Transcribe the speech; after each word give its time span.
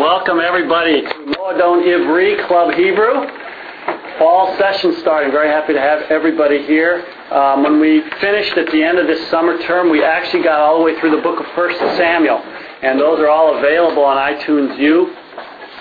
welcome 0.00 0.40
everybody 0.40 1.02
to 1.02 1.14
Moadon 1.36 1.84
Ivri 1.84 2.46
Club 2.48 2.72
Hebrew. 2.72 3.28
Fall 4.18 4.56
session 4.56 4.96
starting. 5.00 5.30
Very 5.30 5.48
happy 5.48 5.74
to 5.74 5.78
have 5.78 6.10
everybody 6.10 6.64
here. 6.64 7.04
Um, 7.30 7.62
when 7.64 7.78
we 7.80 8.00
finished 8.18 8.56
at 8.56 8.72
the 8.72 8.82
end 8.82 8.98
of 8.98 9.06
this 9.06 9.28
summer 9.28 9.60
term, 9.60 9.90
we 9.90 10.02
actually 10.02 10.42
got 10.42 10.58
all 10.58 10.78
the 10.78 10.84
way 10.84 10.98
through 10.98 11.14
the 11.14 11.20
book 11.20 11.38
of 11.38 11.44
First 11.54 11.78
Samuel, 11.98 12.38
and 12.80 12.98
those 12.98 13.18
are 13.20 13.28
all 13.28 13.58
available 13.58 14.02
on 14.02 14.16
iTunes 14.16 14.78
U. 14.78 15.14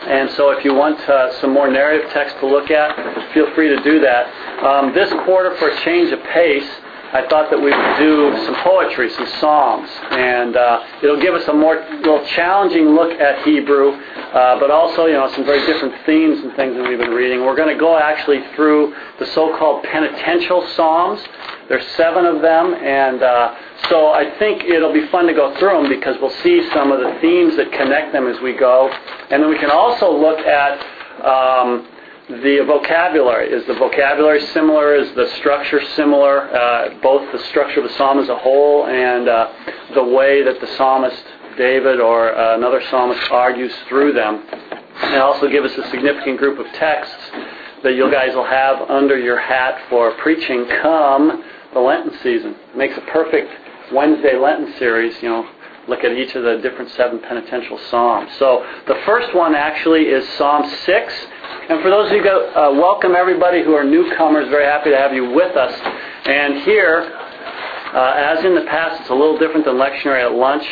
And 0.07 0.29
so 0.31 0.49
if 0.49 0.65
you 0.65 0.73
want 0.73 0.99
uh, 1.07 1.39
some 1.39 1.53
more 1.53 1.71
narrative 1.71 2.11
text 2.11 2.37
to 2.39 2.45
look 2.45 2.71
at, 2.71 3.33
feel 3.33 3.49
free 3.55 3.69
to 3.69 3.81
do 3.83 4.01
that. 4.01 4.27
Um, 4.65 4.93
this 4.93 5.09
quarter, 5.23 5.55
for 5.55 5.69
a 5.69 5.79
change 5.85 6.11
of 6.11 6.21
pace, 6.23 6.69
I 7.11 7.25
thought 7.27 7.49
that 7.49 7.57
we 7.57 7.73
would 7.73 7.97
do 7.97 8.45
some 8.45 8.53
poetry, 8.61 9.09
some 9.09 9.25
psalms, 9.39 9.89
and 10.11 10.55
uh, 10.55 10.83
it'll 11.01 11.19
give 11.19 11.33
us 11.33 11.47
a 11.47 11.53
more 11.53 11.83
little 12.05 12.23
challenging 12.27 12.89
look 12.89 13.11
at 13.19 13.43
Hebrew, 13.43 13.93
uh, 13.93 14.59
but 14.59 14.69
also 14.69 15.07
you 15.07 15.13
know 15.13 15.27
some 15.33 15.43
very 15.43 15.65
different 15.65 15.95
themes 16.05 16.39
and 16.43 16.55
things 16.55 16.75
that 16.75 16.87
we've 16.87 16.99
been 16.99 17.09
reading. 17.09 17.41
We're 17.41 17.55
going 17.55 17.73
to 17.73 17.79
go 17.79 17.97
actually 17.97 18.43
through 18.55 18.93
the 19.17 19.25
so-called 19.25 19.85
penitential 19.85 20.67
psalms. 20.75 21.19
There's 21.67 21.85
seven 21.97 22.25
of 22.25 22.43
them, 22.43 22.75
and 22.75 23.23
uh, 23.23 23.55
so 23.89 24.09
I 24.09 24.37
think 24.37 24.65
it'll 24.65 24.93
be 24.93 25.07
fun 25.07 25.25
to 25.25 25.33
go 25.33 25.57
through 25.57 25.81
them 25.81 25.89
because 25.89 26.15
we'll 26.21 26.35
see 26.43 26.61
some 26.73 26.91
of 26.91 26.99
the 26.99 27.17
themes 27.21 27.55
that 27.57 27.71
connect 27.71 28.13
them 28.13 28.27
as 28.27 28.39
we 28.41 28.53
go, 28.53 28.87
and 29.31 29.41
then 29.41 29.49
we 29.49 29.57
can 29.57 29.71
also 29.71 30.11
look 30.15 30.39
at. 30.45 30.77
Um, 31.25 31.87
the 32.29 32.63
vocabulary. 32.67 33.49
Is 33.49 33.65
the 33.65 33.73
vocabulary 33.73 34.41
similar? 34.47 34.95
Is 34.95 35.11
the 35.15 35.27
structure 35.37 35.81
similar? 35.95 36.53
Uh, 36.55 36.93
both 37.01 37.31
the 37.31 37.39
structure 37.45 37.81
of 37.81 37.89
the 37.89 37.95
psalm 37.95 38.19
as 38.19 38.29
a 38.29 38.37
whole 38.37 38.85
and 38.85 39.27
uh, 39.27 39.51
the 39.95 40.03
way 40.03 40.43
that 40.43 40.61
the 40.61 40.67
psalmist 40.77 41.23
David 41.57 41.99
or 41.99 42.33
uh, 42.35 42.55
another 42.55 42.81
psalmist 42.89 43.31
argues 43.31 43.73
through 43.87 44.13
them. 44.13 44.43
And 45.01 45.15
also 45.15 45.49
give 45.49 45.65
us 45.65 45.75
a 45.75 45.89
significant 45.89 46.37
group 46.37 46.59
of 46.59 46.71
texts 46.73 47.31
that 47.83 47.95
you 47.95 48.11
guys 48.11 48.35
will 48.35 48.45
have 48.45 48.89
under 48.89 49.17
your 49.17 49.39
hat 49.39 49.81
for 49.89 50.11
preaching 50.17 50.67
come 50.81 51.43
the 51.73 51.79
Lenten 51.79 52.13
season. 52.21 52.55
It 52.71 52.77
makes 52.77 52.97
a 52.97 53.01
perfect 53.11 53.49
Wednesday 53.91 54.37
Lenten 54.37 54.77
series, 54.77 55.15
you 55.23 55.29
know, 55.29 55.49
look 55.89 56.03
at 56.03 56.11
each 56.11 56.35
of 56.35 56.43
the 56.43 56.57
different 56.57 56.91
seven 56.91 57.19
penitential 57.19 57.79
psalms. 57.89 58.31
So 58.37 58.65
the 58.87 59.01
first 59.05 59.35
one 59.35 59.55
actually 59.55 60.03
is 60.03 60.27
Psalm 60.37 60.69
6. 60.69 61.13
And 61.69 61.81
for 61.81 61.89
those 61.89 62.11
of 62.11 62.15
you 62.15 62.21
who 62.21 62.29
uh, 62.29 62.71
welcome 62.73 63.15
everybody 63.15 63.63
who 63.63 63.73
are 63.73 63.83
newcomers, 63.83 64.47
very 64.49 64.65
happy 64.65 64.91
to 64.91 64.97
have 64.97 65.13
you 65.13 65.31
with 65.31 65.55
us. 65.57 65.73
And 66.25 66.61
here, 66.63 67.11
uh, 67.93 68.35
as 68.37 68.45
in 68.45 68.53
the 68.53 68.65
past, 68.65 69.01
it's 69.01 69.09
a 69.09 69.15
little 69.15 69.37
different 69.37 69.65
than 69.65 69.75
lectionary 69.75 70.23
at 70.23 70.33
lunch. 70.33 70.65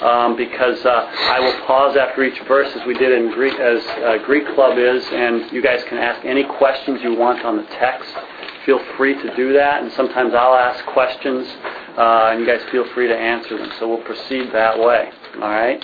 Um, 0.00 0.36
because 0.36 0.84
uh, 0.84 0.90
I 0.90 1.38
will 1.38 1.64
pause 1.64 1.96
after 1.96 2.24
each 2.24 2.40
verse 2.48 2.74
as 2.74 2.84
we 2.84 2.94
did 2.94 3.12
in 3.12 3.30
Greek, 3.30 3.54
as 3.54 3.80
uh, 3.86 4.18
Greek 4.26 4.44
Club 4.52 4.76
is, 4.76 5.04
and 5.12 5.48
you 5.52 5.62
guys 5.62 5.84
can 5.84 5.96
ask 5.96 6.24
any 6.24 6.42
questions 6.42 7.00
you 7.04 7.14
want 7.14 7.44
on 7.44 7.56
the 7.56 7.62
text. 7.78 8.12
Feel 8.66 8.80
free 8.96 9.14
to 9.14 9.36
do 9.36 9.52
that, 9.52 9.80
and 9.84 9.92
sometimes 9.92 10.34
I'll 10.34 10.56
ask 10.56 10.84
questions, 10.86 11.46
uh, 11.96 12.30
and 12.32 12.40
you 12.40 12.46
guys 12.46 12.60
feel 12.70 12.86
free 12.94 13.08
to 13.08 13.16
answer 13.16 13.58
them. 13.58 13.70
So 13.78 13.88
we'll 13.88 14.04
proceed 14.04 14.52
that 14.52 14.78
way. 14.78 15.10
All 15.36 15.48
right. 15.48 15.82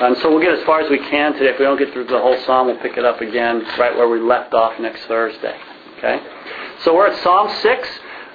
And 0.00 0.16
so 0.18 0.30
we'll 0.30 0.40
get 0.40 0.52
as 0.52 0.64
far 0.64 0.80
as 0.80 0.90
we 0.90 0.98
can 0.98 1.32
today. 1.32 1.50
If 1.50 1.58
we 1.58 1.64
don't 1.64 1.78
get 1.78 1.92
through 1.92 2.04
the 2.06 2.18
whole 2.18 2.38
psalm, 2.44 2.68
we'll 2.68 2.78
pick 2.78 2.96
it 2.96 3.04
up 3.04 3.20
again 3.20 3.62
right 3.78 3.94
where 3.96 4.08
we 4.08 4.20
left 4.20 4.54
off 4.54 4.78
next 4.80 5.04
Thursday. 5.06 5.58
Okay? 5.98 6.20
So 6.84 6.94
we're 6.94 7.08
at 7.08 7.22
Psalm 7.24 7.50
6, 7.50 7.88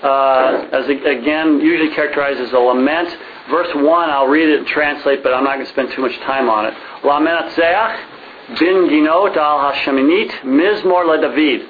uh, 0.03 0.67
as 0.73 0.89
again, 0.89 1.61
usually 1.61 1.95
characterized 1.95 2.41
as 2.41 2.51
a 2.51 2.57
lament. 2.57 3.17
Verse 3.49 3.73
1, 3.73 4.09
I'll 4.09 4.27
read 4.27 4.49
it 4.49 4.59
and 4.59 4.67
translate, 4.67 5.23
but 5.23 5.33
I'm 5.33 5.45
not 5.45 5.55
going 5.55 5.65
to 5.65 5.71
spend 5.71 5.91
too 5.91 6.01
much 6.01 6.17
time 6.19 6.49
on 6.49 6.65
it. 6.65 6.73
Lament 7.05 7.53
Zeach, 7.55 8.59
bin 8.59 8.89
ginot 8.89 9.37
al 9.37 9.71
hasheminit, 9.71 10.31
mizmor 10.43 11.07
le 11.07 11.21
David. 11.21 11.69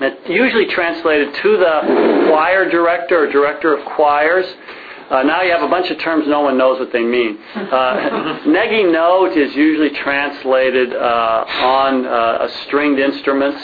It 0.00 0.28
usually 0.28 0.66
translated 0.66 1.32
to 1.34 1.56
the 1.56 2.26
choir 2.28 2.68
director 2.68 3.24
or 3.24 3.30
director 3.30 3.76
of 3.76 3.84
choirs. 3.94 4.46
Uh, 5.10 5.22
now 5.22 5.42
you 5.42 5.52
have 5.52 5.62
a 5.62 5.68
bunch 5.68 5.90
of 5.90 5.98
terms 5.98 6.24
no 6.26 6.40
one 6.40 6.56
knows 6.56 6.78
what 6.78 6.92
they 6.92 7.02
mean. 7.02 7.38
Uh, 7.54 8.40
neginot 8.46 9.36
is 9.36 9.54
usually 9.54 9.90
translated 9.90 10.94
uh, 10.94 11.44
on 11.46 12.06
uh, 12.06 12.48
stringed 12.64 12.98
instruments 12.98 13.60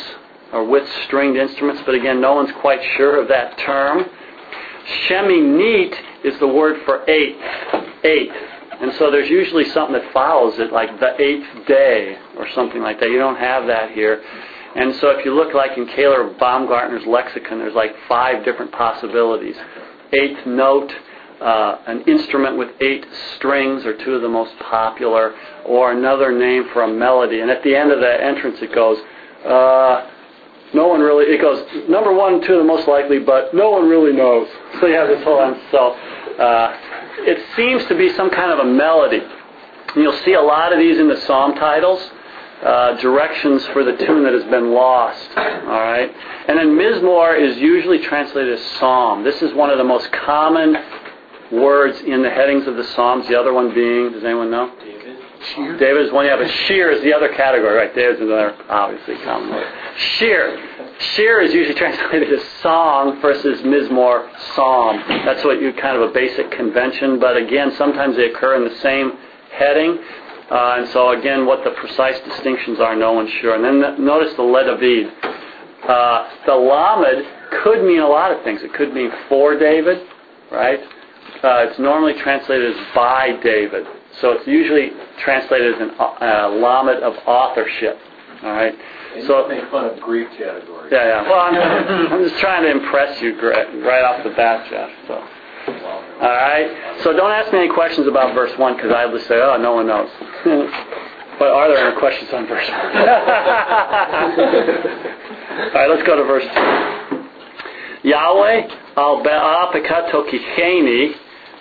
or 0.53 0.65
with 0.65 0.87
stringed 1.05 1.37
instruments, 1.39 1.83
but 1.87 1.95
again, 1.95 2.21
no 2.21 2.35
one's 2.35 2.53
quite 2.61 2.81
sure 2.97 3.21
of 3.21 3.29
that 3.29 3.57
term. 3.59 4.05
Sheminit 5.09 5.95
is 6.25 6.39
the 6.41 6.49
word 6.49 6.83
for 6.85 7.09
eighth, 7.09 7.41
eighth. 8.05 8.35
And 8.81 8.93
so 8.95 9.11
there's 9.11 9.29
usually 9.29 9.67
something 9.71 9.93
that 9.93 10.13
follows 10.13 10.59
it, 10.59 10.73
like 10.73 10.99
the 11.01 11.21
eighth 11.21 11.67
day 11.67 12.19
or 12.37 12.49
something 12.55 12.83
like 12.83 12.99
that. 13.01 13.11
You 13.11 13.19
don't 13.19 13.37
have 13.37 13.67
that 13.67 13.93
here. 13.93 14.23
And 14.75 14.95
so 14.97 15.11
if 15.11 15.25
you 15.25 15.35
look 15.35 15.55
like 15.55 15.77
in 15.77 15.87
Koehler 15.87 16.39
Baumgartner's 16.39 17.07
lexicon, 17.07 17.59
there's 17.59 17.75
like 17.75 17.95
five 18.09 18.45
different 18.45 18.73
possibilities. 18.73 19.57
Eighth 20.13 20.47
note, 20.47 20.93
uh, 21.41 21.79
an 21.87 22.03
instrument 22.03 22.59
with 22.59 22.69
eight 22.81 23.07
strings 23.37 23.85
are 23.87 23.97
two 24.05 24.15
of 24.15 24.23
the 24.23 24.29
most 24.29 24.53
popular, 24.59 25.35
or 25.65 25.93
another 25.93 26.33
name 26.33 26.69
for 26.73 26.83
a 26.83 26.89
melody. 26.89 27.41
And 27.41 27.51
at 27.51 27.63
the 27.63 27.75
end 27.75 27.91
of 27.91 28.01
the 28.01 28.25
entrance, 28.25 28.59
it 28.61 28.75
goes, 28.75 28.99
uh, 29.45 30.11
no 30.75 30.87
one 30.87 31.01
really, 31.01 31.27
it 31.33 31.41
goes, 31.41 31.65
number 31.89 32.13
one, 32.13 32.43
two 32.43 32.55
of 32.55 32.59
the 32.59 32.65
most 32.65 32.87
likely, 32.87 33.19
but 33.19 33.55
no 33.55 33.71
one 33.71 33.89
really 33.89 34.13
knows. 34.13 34.49
So 34.81 34.87
you 34.87 34.95
have 34.95 35.09
this 35.09 35.25
whole 35.25 35.41
end. 35.41 35.57
So 35.71 35.93
uh, 36.39 36.77
it 37.21 37.39
seems 37.57 37.85
to 37.87 37.97
be 37.97 38.13
some 38.15 38.31
kind 38.31 38.53
of 38.53 38.59
a 38.61 38.71
melody. 38.71 39.21
And 39.21 39.97
you'll 39.97 40.21
see 40.25 40.35
a 40.35 40.43
lot 40.43 40.73
of 40.73 40.79
these 40.79 40.99
in 40.99 41.09
the 41.09 41.21
psalm 41.23 41.55
titles. 41.55 42.01
Uh, 42.61 42.95
directions 43.01 43.65
for 43.69 43.85
the 43.85 43.97
tune 44.05 44.23
that 44.23 44.35
has 44.35 44.45
been 44.51 44.75
lost. 44.75 45.31
All 45.35 45.81
right, 45.81 46.15
and 46.47 46.59
then 46.59 46.77
Mizmor 46.77 47.41
is 47.41 47.57
usually 47.57 48.01
translated 48.01 48.53
as 48.53 48.63
psalm. 48.79 49.25
This 49.25 49.41
is 49.41 49.55
one 49.55 49.71
of 49.71 49.79
the 49.79 49.85
most 49.85 50.13
common 50.13 50.77
words 51.53 52.01
in 52.01 52.23
the 52.23 52.31
headings 52.31 52.67
of 52.67 52.77
the 52.77 52.85
Psalms. 52.85 53.27
The 53.29 53.39
other 53.39 53.53
one 53.53 53.75
being, 53.75 54.13
does 54.13 54.25
anyone 54.25 54.51
know? 54.51 54.73
David. 54.79 55.19
Sheer. 55.55 55.79
David 55.79 56.07
is 56.07 56.13
one. 56.13 56.27
Yeah, 56.27 56.37
but 56.37 56.51
sheer 56.67 56.91
is 56.91 57.03
the 57.03 57.15
other 57.15 57.29
category, 57.33 57.75
right? 57.75 57.95
David's 57.95 58.21
another 58.21 58.55
obviously 58.69 59.17
common 59.25 59.51
word. 59.51 59.67
Sheer. 59.97 60.59
Sheer 60.99 61.41
is 61.41 61.55
usually 61.55 61.75
translated 61.75 62.31
as 62.31 62.45
song 62.61 63.21
versus 63.23 63.63
mizmor, 63.63 64.29
psalm. 64.55 65.03
That's 65.25 65.43
what 65.43 65.61
you 65.63 65.73
kind 65.73 65.97
of 65.97 66.11
a 66.11 66.13
basic 66.13 66.51
convention. 66.51 67.19
But 67.19 67.39
again, 67.39 67.73
sometimes 67.77 68.17
they 68.17 68.31
occur 68.31 68.57
in 68.57 68.69
the 68.69 68.79
same 68.81 69.13
heading. 69.51 69.99
Uh, 70.51 70.77
and 70.79 70.89
so 70.89 71.19
again, 71.19 71.47
what 71.47 71.65
the 71.65 71.71
precise 71.71 72.21
distinctions 72.21 72.79
are, 72.81 72.95
no 72.95 73.13
one's 73.13 73.31
sure. 73.41 73.55
And 73.55 73.65
then 73.65 74.05
notice 74.05 74.35
the 74.35 74.43
le 74.43 74.77
David. 74.79 75.13
Uh, 75.89 76.29
the 76.45 76.55
lamed 76.55 77.27
could 77.63 77.83
mean 77.83 78.01
a 78.01 78.07
lot 78.07 78.31
of 78.31 78.45
things. 78.45 78.61
It 78.63 78.75
could 78.75 78.93
mean 78.93 79.11
for 79.29 79.59
David, 79.59 80.07
right? 80.53 80.81
Uh, 81.43 81.67
it's 81.69 81.79
normally 81.79 82.15
translated 82.21 82.77
as 82.77 82.95
by 82.95 83.39
David. 83.43 83.87
So 84.21 84.33
it's 84.33 84.47
usually 84.47 84.91
translated 85.23 85.75
as 85.75 85.81
an 85.81 85.91
uh, 85.99 86.49
of 87.03 87.15
authorship. 87.27 87.99
All 88.43 88.53
right. 88.53 88.75
And 89.15 89.27
so 89.27 89.47
make 89.49 89.69
fun 89.71 89.85
of 89.87 90.01
Greek 90.01 90.31
category. 90.33 90.89
Yeah, 90.91 91.23
yeah. 91.23 91.23
Well, 91.29 91.41
I'm, 91.41 92.13
I'm 92.13 92.23
just 92.29 92.41
trying 92.41 92.63
to 92.63 92.71
impress 92.71 93.21
you 93.21 93.39
right 93.41 94.05
off 94.05 94.23
the 94.25 94.31
bat, 94.31 94.69
Jeff. 94.71 94.91
So. 95.07 95.15
All 96.21 96.29
right. 96.29 97.01
So 97.03 97.13
don't 97.13 97.31
ask 97.31 97.53
me 97.53 97.61
any 97.61 97.69
questions 97.73 98.07
about 98.07 98.35
verse 98.35 98.57
one 98.59 98.77
because 98.77 98.93
I'll 98.93 99.13
just 99.13 99.27
say, 99.29 99.41
oh, 99.41 99.57
no 99.57 99.75
one 99.75 99.87
knows. 99.87 100.11
but 101.39 101.49
are 101.49 101.69
there 101.69 101.89
any 101.89 101.99
questions 101.99 102.31
on 102.33 102.47
verse 102.47 102.69
one? 102.69 102.79
All 102.81 102.95
right. 105.75 105.91
Let's 105.91 106.07
go 106.07 106.17
to 106.17 106.25
verse 106.25 106.45
two. 106.45 107.00
Yahweh 108.03 108.69
al 108.97 109.23
be'a 109.23 109.73
pekato 109.73 110.29
kicheni 110.29 111.15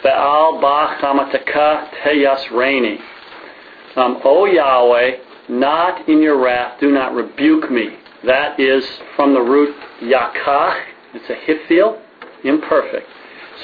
Ve'al 0.04 0.62
ba 0.62 0.98
chamataka 1.02 1.90
teyas 2.04 2.46
reini. 2.52 3.00
Um, 3.98 4.22
o 4.24 4.46
Yahweh, 4.46 5.18
not 5.50 6.08
in 6.08 6.22
your 6.22 6.38
wrath, 6.42 6.80
do 6.80 6.90
not 6.90 7.14
rebuke 7.14 7.70
me. 7.70 7.98
That 8.26 8.60
is 8.60 8.86
from 9.16 9.34
the 9.34 9.42
root 9.42 9.76
yakach. 10.02 10.82
It's 11.14 11.30
a 11.30 11.36
hifil, 11.36 12.00
imperfect. 12.46 13.08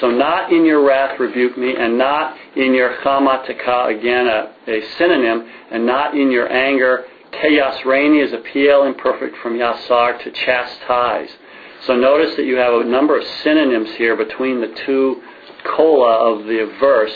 So 0.00 0.10
not 0.10 0.52
in 0.52 0.66
your 0.66 0.86
wrath 0.86 1.18
rebuke 1.18 1.56
me, 1.56 1.74
and 1.74 1.96
not 1.96 2.36
in 2.54 2.74
your 2.74 2.98
chamataka, 2.98 3.98
again 3.98 4.26
a, 4.26 4.52
a 4.68 4.82
synonym, 4.98 5.48
and 5.70 5.86
not 5.86 6.14
in 6.14 6.30
your 6.30 6.52
anger. 6.52 7.06
Teyas 7.32 7.80
reini 7.82 8.22
is 8.22 8.34
a 8.34 8.38
Piel 8.38 8.86
imperfect 8.86 9.36
from 9.42 9.54
yasar 9.54 10.22
to 10.22 10.30
chastise. 10.32 11.30
So 11.86 11.94
notice 11.94 12.34
that 12.36 12.44
you 12.44 12.56
have 12.56 12.74
a 12.74 12.84
number 12.84 13.16
of 13.18 13.24
synonyms 13.44 13.90
here 13.96 14.16
between 14.16 14.60
the 14.60 14.74
two 14.84 15.22
kola 15.64 16.32
of 16.32 16.46
the 16.46 16.74
verse, 16.80 17.14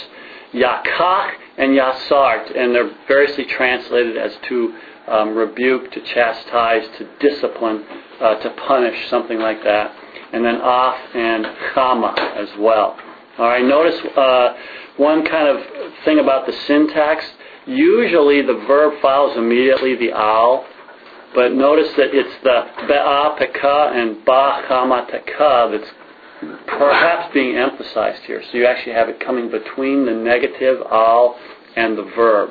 yakach 0.52 1.32
and 1.58 1.72
yasart, 1.76 2.56
and 2.56 2.75
they're 2.75 2.90
variously 3.08 3.44
translated 3.46 4.17
as 4.17 4.32
to 4.49 4.75
um, 5.08 5.34
rebuke, 5.34 5.90
to 5.93 6.00
chastise, 6.02 6.87
to 6.99 7.08
discipline, 7.19 7.84
uh, 8.20 8.37
to 8.37 8.50
punish, 8.69 9.08
something 9.08 9.40
like 9.40 9.62
that. 9.64 9.93
And 10.32 10.44
then 10.44 10.61
af 10.62 10.99
and 11.14 11.46
chama 11.75 12.17
as 12.37 12.49
well. 12.58 12.96
All 13.38 13.46
right, 13.46 13.64
notice 13.64 13.99
uh, 14.17 14.55
one 14.99 15.25
kind 15.26 15.49
of 15.49 15.64
thing 16.05 16.20
about 16.20 16.46
the 16.46 16.52
syntax. 16.69 17.25
Usually 17.67 18.43
the 18.43 18.62
verb 18.67 19.00
follows 19.02 19.37
immediately 19.37 19.96
the 19.96 20.12
al, 20.12 20.64
but 21.35 21.53
notice 21.53 21.93
that 21.97 22.15
it's 22.15 22.35
the 22.43 22.87
be'apeka 22.87 23.94
and 23.94 24.25
ba'chamateka 24.27 25.71
that's 25.73 25.91
perhaps 26.67 27.32
being 27.32 27.56
emphasized 27.56 28.23
here. 28.23 28.43
So 28.50 28.59
you 28.59 28.67
actually 28.67 28.94
have 28.94 29.09
it 29.09 29.21
coming 29.21 29.50
between 29.50 30.06
the 30.06 30.12
negative 30.12 30.81
al 30.91 31.38
and 31.77 31.97
the 31.97 32.05
verb. 32.17 32.50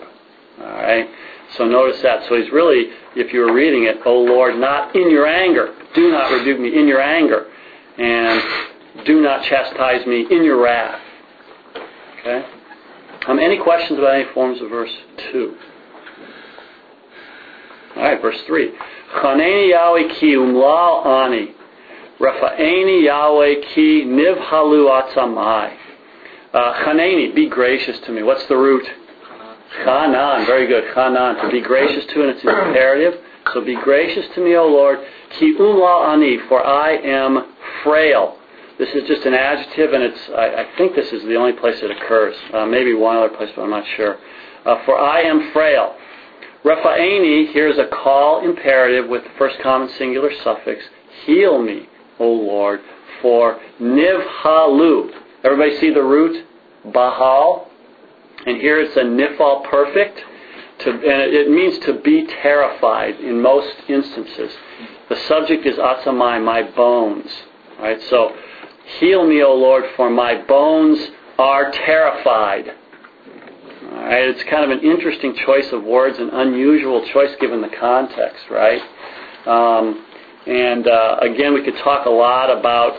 All 0.60 0.66
right. 0.66 1.10
So 1.58 1.66
notice 1.66 2.02
that. 2.04 2.28
So 2.30 2.36
he's 2.36 2.52
really, 2.52 2.92
if 3.16 3.34
you 3.34 3.40
were 3.40 3.54
reading 3.54 3.86
it, 3.86 3.98
"O 4.06 4.20
Lord, 4.20 4.58
not 4.58 4.96
in 4.96 5.10
your 5.10 5.26
anger, 5.26 5.74
do 5.96 6.12
not 6.12 6.32
rebuke 6.32 6.60
me 6.60 6.78
in 6.78 6.88
your 6.88 7.02
anger, 7.02 7.48
and 7.98 8.42
do 9.06 9.22
not 9.22 9.44
chastise 9.44 10.06
me 10.06 10.28
in 10.30 10.44
your 10.44 10.62
wrath." 10.62 11.02
Okay. 12.20 12.46
Um, 13.28 13.40
any 13.40 13.58
questions 13.58 13.98
about 13.98 14.14
any 14.16 14.26
forms 14.34 14.62
of 14.62 14.70
verse 14.70 14.96
two? 15.32 15.56
All 18.00 18.06
right, 18.06 18.22
verse 18.22 18.40
three. 18.48 18.72
Chaneni 19.22 19.72
Yahweh 19.72 20.20
ki 20.20 20.28
umlal 20.28 21.06
ani, 21.06 21.54
Rafa'eni 22.18 23.04
Yahweh 23.04 23.74
ki 23.74 24.06
nivhalu 24.06 24.88
atzamai. 24.88 25.76
Uh, 26.54 26.74
chaneni, 26.86 27.36
be 27.36 27.50
gracious 27.50 28.00
to 28.06 28.14
me. 28.14 28.24
What's 28.24 28.46
the 28.46 28.56
root? 28.56 28.86
Chanan, 29.84 30.46
very 30.46 30.66
good. 30.66 30.86
Chanan, 30.96 31.42
to 31.42 31.52
be 31.52 31.60
gracious 31.60 32.06
to, 32.14 32.22
and 32.22 32.30
it's 32.30 32.42
imperative. 32.42 33.20
So 33.54 33.66
be 33.66 33.76
gracious 33.76 34.26
to 34.34 34.46
me, 34.46 34.56
O 34.56 34.66
Lord. 34.66 35.00
Ki 35.38 35.56
umla 35.60 36.14
ani, 36.14 36.38
for 36.48 36.66
I 36.66 36.92
am 36.92 37.54
frail. 37.84 38.38
This 38.78 38.96
is 38.96 39.06
just 39.10 39.26
an 39.26 39.34
adjective, 39.34 39.92
and 39.92 40.04
it's. 40.04 40.22
I, 40.30 40.64
I 40.64 40.78
think 40.78 40.96
this 40.96 41.12
is 41.12 41.24
the 41.24 41.36
only 41.36 41.52
place 41.52 41.84
it 41.84 41.92
occurs. 41.92 42.38
Uh, 42.54 42.66
maybe 42.66 42.94
one 42.94 43.18
other 43.18 43.36
place, 43.36 43.50
but 43.54 43.64
I'm 43.64 43.72
not 43.72 43.84
sure. 43.98 44.18
Uh, 44.66 44.86
for 44.86 44.98
I 44.98 45.24
am 45.24 45.52
frail. 45.52 45.98
Raphaeni, 46.64 47.54
here's 47.54 47.78
a 47.78 47.86
Qal 47.86 48.44
imperative 48.44 49.10
with 49.10 49.24
the 49.24 49.30
first 49.38 49.58
common 49.62 49.90
singular 49.98 50.32
suffix. 50.44 50.84
Heal 51.26 51.62
me, 51.62 51.88
O 52.20 52.28
Lord, 52.28 52.82
for 53.22 53.60
nivhalu. 53.80 55.12
Everybody 55.44 55.78
see 55.78 55.94
the 55.94 56.04
root? 56.04 56.46
Bahal. 56.88 57.68
And 58.46 58.58
here 58.58 58.82
it's 58.82 58.96
a 58.98 59.02
nifal 59.02 59.70
perfect, 59.70 60.22
to, 60.80 60.92
and 60.92 61.34
it 61.34 61.50
means 61.50 61.78
to 61.80 62.00
be 62.02 62.26
terrified 62.26 63.20
in 63.20 63.42
most 63.42 63.76
instances. 63.88 64.52
The 65.10 65.18
subject 65.28 65.66
is 65.66 65.78
atzamai, 65.78 66.44
my 66.44 66.64
bones. 66.72 67.32
Right? 67.80 68.02
So, 68.10 68.36
heal 69.00 69.26
me, 69.26 69.42
O 69.44 69.54
Lord, 69.56 69.86
for 69.96 70.10
my 70.10 70.42
bones 70.44 71.00
are 71.38 71.72
terrified. 71.72 72.74
Right? 73.92 74.30
It's 74.30 74.44
kind 74.44 74.70
of 74.70 74.78
an 74.78 74.84
interesting 74.84 75.36
choice 75.46 75.72
of 75.72 75.84
words, 75.84 76.20
an 76.20 76.30
unusual 76.30 77.06
choice 77.08 77.36
given 77.40 77.62
the 77.62 77.70
context, 77.80 78.46
right? 78.50 78.82
Um, 79.46 80.06
and 80.46 80.88
uh, 80.88 81.18
again, 81.22 81.54
we 81.54 81.64
could 81.64 81.78
talk 81.78 82.06
a 82.06 82.10
lot 82.10 82.50
about 82.50 82.94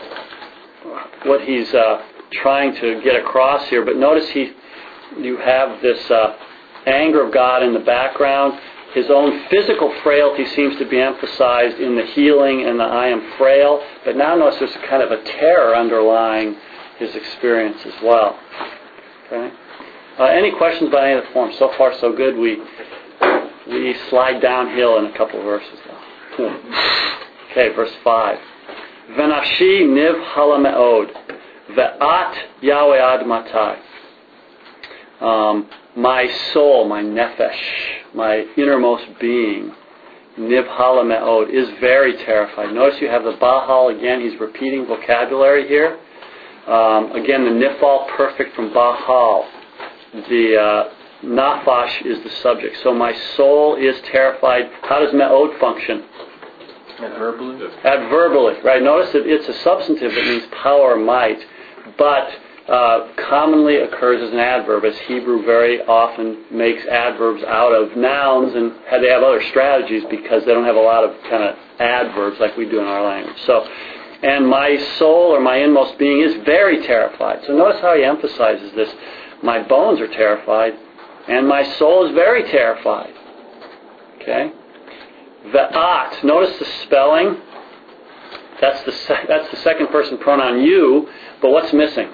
what 1.23 1.41
he's 1.41 1.73
uh, 1.73 2.03
trying 2.31 2.75
to 2.75 3.01
get 3.03 3.15
across 3.15 3.67
here, 3.69 3.85
but 3.85 3.95
notice 3.95 4.29
he 4.29 4.53
you 5.17 5.37
have 5.37 5.81
this 5.81 6.09
uh, 6.09 6.35
anger 6.85 7.25
of 7.25 7.33
God 7.33 7.63
in 7.63 7.73
the 7.73 7.79
background. 7.79 8.59
His 8.93 9.09
own 9.09 9.47
physical 9.49 9.93
frailty 10.03 10.45
seems 10.45 10.77
to 10.77 10.85
be 10.85 10.99
emphasized 10.99 11.79
in 11.79 11.95
the 11.95 12.05
healing 12.05 12.65
and 12.65 12.79
the 12.79 12.83
I 12.83 13.07
am 13.07 13.33
frail, 13.37 13.81
but 14.03 14.17
now 14.17 14.35
notice 14.35 14.59
there's 14.59 14.89
kind 14.89 15.01
of 15.01 15.11
a 15.11 15.23
terror 15.23 15.75
underlying 15.75 16.55
his 16.97 17.15
experience 17.15 17.77
as 17.85 17.93
well. 18.03 18.39
Okay? 19.27 19.53
Uh, 20.21 20.25
any 20.25 20.51
questions 20.51 20.89
about 20.89 21.03
any 21.03 21.17
of 21.17 21.25
the 21.25 21.31
forms? 21.31 21.57
So 21.57 21.71
far, 21.77 21.93
so 21.99 22.13
good. 22.13 22.37
We 22.37 22.61
we 23.67 23.95
slide 24.09 24.41
downhill 24.41 24.99
in 24.99 25.05
a 25.05 25.17
couple 25.17 25.39
of 25.39 25.45
verses, 25.45 25.79
okay, 27.51 27.69
verse 27.75 27.93
five. 28.03 28.37
Venafshi 29.11 29.81
niv 29.87 30.33
halameod, 30.33 31.11
ve'at 31.75 32.35
Yahweh 32.61 32.97
ad 32.97 33.25
matai 33.25 33.79
um, 35.21 35.69
my 35.95 36.27
soul, 36.53 36.87
my 36.87 37.03
nefesh, 37.03 38.13
my 38.13 38.45
innermost 38.57 39.05
being, 39.19 39.71
nivhala 40.37 41.07
me'od, 41.07 41.49
is 41.49 41.69
very 41.79 42.17
terrified. 42.25 42.73
Notice 42.73 42.99
you 42.99 43.07
have 43.07 43.23
the 43.23 43.33
bahal 43.33 43.95
again. 43.95 44.21
He's 44.21 44.39
repeating 44.39 44.87
vocabulary 44.87 45.67
here. 45.67 45.99
Um, 46.67 47.11
again, 47.11 47.43
the 47.43 47.51
nifal 47.51 48.07
perfect 48.17 48.55
from 48.55 48.71
bahal. 48.71 49.45
The 50.13 50.57
uh, 50.57 50.93
nafash 51.23 52.05
is 52.05 52.23
the 52.23 52.29
subject. 52.41 52.77
So 52.83 52.93
my 52.93 53.13
soul 53.35 53.75
is 53.75 53.95
terrified. 54.11 54.69
How 54.83 54.99
does 54.99 55.13
me'od 55.13 55.59
function? 55.59 56.03
Adverbally. 56.99 57.81
Adverbally, 57.83 58.63
right? 58.63 58.81
Notice 58.81 59.11
that 59.13 59.25
it's 59.25 59.47
a 59.47 59.59
substantive 59.63 60.13
that 60.13 60.25
means 60.25 60.43
power, 60.61 60.97
might, 60.97 61.39
but 61.97 62.29
uh, 62.67 63.07
commonly 63.29 63.77
occurs 63.77 64.21
as 64.21 64.31
an 64.31 64.39
adverb, 64.39 64.85
as 64.85 64.97
Hebrew 64.99 65.43
very 65.43 65.81
often 65.81 66.45
makes 66.51 66.85
adverbs 66.85 67.43
out 67.43 67.73
of 67.73 67.97
nouns, 67.97 68.53
and 68.55 68.71
they 69.01 69.09
have 69.09 69.23
other 69.23 69.41
strategies 69.49 70.03
because 70.09 70.45
they 70.45 70.53
don't 70.53 70.65
have 70.65 70.75
a 70.75 70.81
lot 70.81 71.03
of 71.03 71.15
kind 71.23 71.43
of 71.43 71.55
adverbs 71.79 72.39
like 72.39 72.55
we 72.57 72.69
do 72.69 72.79
in 72.79 72.85
our 72.85 73.03
language. 73.03 73.37
So, 73.45 73.67
and 74.23 74.47
my 74.47 74.77
soul 74.99 75.33
or 75.33 75.39
my 75.39 75.57
inmost 75.57 75.97
being 75.97 76.21
is 76.21 76.35
very 76.45 76.85
terrified. 76.85 77.39
So 77.47 77.57
notice 77.57 77.81
how 77.81 77.95
he 77.95 78.03
emphasizes 78.03 78.71
this. 78.75 78.93
My 79.43 79.63
bones 79.63 79.99
are 79.99 80.07
terrified, 80.07 80.73
and 81.27 81.47
my 81.47 81.63
soul 81.77 82.07
is 82.07 82.13
very 82.13 82.43
terrified. 82.51 83.13
Okay? 84.21 84.51
The 85.51 85.77
at. 85.77 86.23
Notice 86.23 86.57
the 86.59 86.65
spelling. 86.83 87.37
That's 88.61 88.83
the 88.83 89.17
that's 89.27 89.49
the 89.49 89.57
second 89.57 89.87
person 89.87 90.19
pronoun 90.19 90.61
you. 90.61 91.09
But 91.41 91.49
what's 91.49 91.73
missing? 91.73 92.09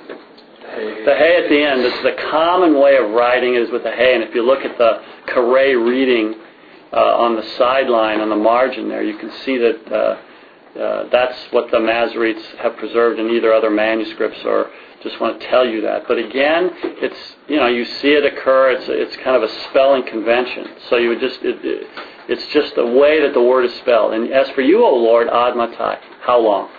The 0.78 1.16
hay 1.18 1.42
at 1.44 1.50
the 1.50 1.62
end, 1.62 1.82
it's 1.82 2.04
the 2.04 2.30
common 2.30 2.80
way 2.80 2.98
of 2.98 3.12
writing 3.12 3.56
is 3.56 3.70
with 3.72 3.84
the 3.84 3.92
hay. 3.92 4.14
And 4.16 4.24
if 4.24 4.36
you 4.36 4.46
look 4.46 4.64
at 4.64 4.78
the 4.78 5.02
Qere 5.28 5.84
reading 5.86 6.36
uh, 6.94 7.18
on 7.18 7.36
the 7.36 7.44
sideline, 7.58 8.22
on 8.22 8.30
the 8.30 8.36
margin 8.36 8.88
there, 8.88 9.02
you 9.02 9.18
can 9.18 9.32
see 9.44 9.58
that 9.58 9.92
uh, 9.92 10.80
uh, 10.80 11.10
that's 11.10 11.38
what 11.52 11.72
the 11.72 11.78
Masoretes 11.78 12.44
have 12.58 12.78
preserved 12.78 13.20
in 13.20 13.30
either 13.32 13.52
other 13.54 13.72
manuscripts 13.72 14.40
or 14.46 14.70
just 15.04 15.20
want 15.22 15.40
to 15.40 15.48
tell 15.48 15.66
you 15.66 15.82
that. 15.82 16.08
But 16.08 16.18
again, 16.18 16.72
it's, 17.02 17.36
you 17.48 17.58
know, 17.58 17.68
you 17.68 17.86
see 17.86 18.10
it 18.10 18.26
occur, 18.26 18.72
it's, 18.72 18.86
it's 18.88 19.16
kind 19.18 19.36
of 19.36 19.44
a 19.44 19.50
spelling 19.70 20.06
convention. 20.06 20.68
So 20.90 20.98
you 20.98 21.10
would 21.10 21.20
just, 21.20 21.42
it, 21.44 21.64
it, 21.64 21.88
it's 22.28 22.48
just 22.48 22.76
the 22.76 22.86
way 22.86 23.22
that 23.22 23.34
the 23.34 23.42
word 23.42 23.66
is 23.66 23.74
spelled. 23.76 24.14
And 24.14 24.32
as 24.32 24.50
for 24.52 24.62
you, 24.62 24.84
O 24.86 24.96
Lord, 24.96 25.28
ad 25.28 25.56
matai, 25.56 26.00
how 26.22 26.40
long? 26.40 26.70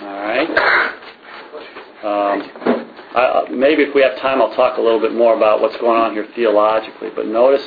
All 0.00 0.20
right. 0.20 0.94
Um, 1.98 2.86
I, 3.14 3.46
maybe 3.50 3.82
if 3.82 3.94
we 3.94 4.02
have 4.02 4.16
time, 4.18 4.40
I'll 4.40 4.54
talk 4.54 4.78
a 4.78 4.80
little 4.80 5.00
bit 5.00 5.14
more 5.14 5.36
about 5.36 5.60
what's 5.60 5.76
going 5.78 6.00
on 6.00 6.12
here 6.12 6.26
theologically. 6.34 7.10
But 7.14 7.26
notice 7.26 7.64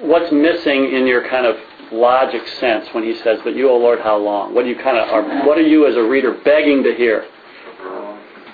what's 0.00 0.32
missing 0.32 0.92
in 0.92 1.06
your 1.06 1.28
kind 1.28 1.46
of 1.46 1.56
logic 1.92 2.46
sense 2.58 2.88
when 2.92 3.04
he 3.04 3.14
says, 3.22 3.38
"But 3.44 3.54
you, 3.54 3.70
O 3.70 3.76
Lord, 3.76 4.00
how 4.00 4.16
long?" 4.16 4.54
What 4.54 4.64
do 4.64 4.68
you 4.68 4.76
kind 4.76 4.98
of 4.98 5.08
are? 5.08 5.46
What 5.46 5.56
are 5.56 5.66
you 5.66 5.86
as 5.86 5.94
a 5.94 6.02
reader 6.02 6.32
begging 6.44 6.82
to 6.82 6.94
hear? 6.94 7.26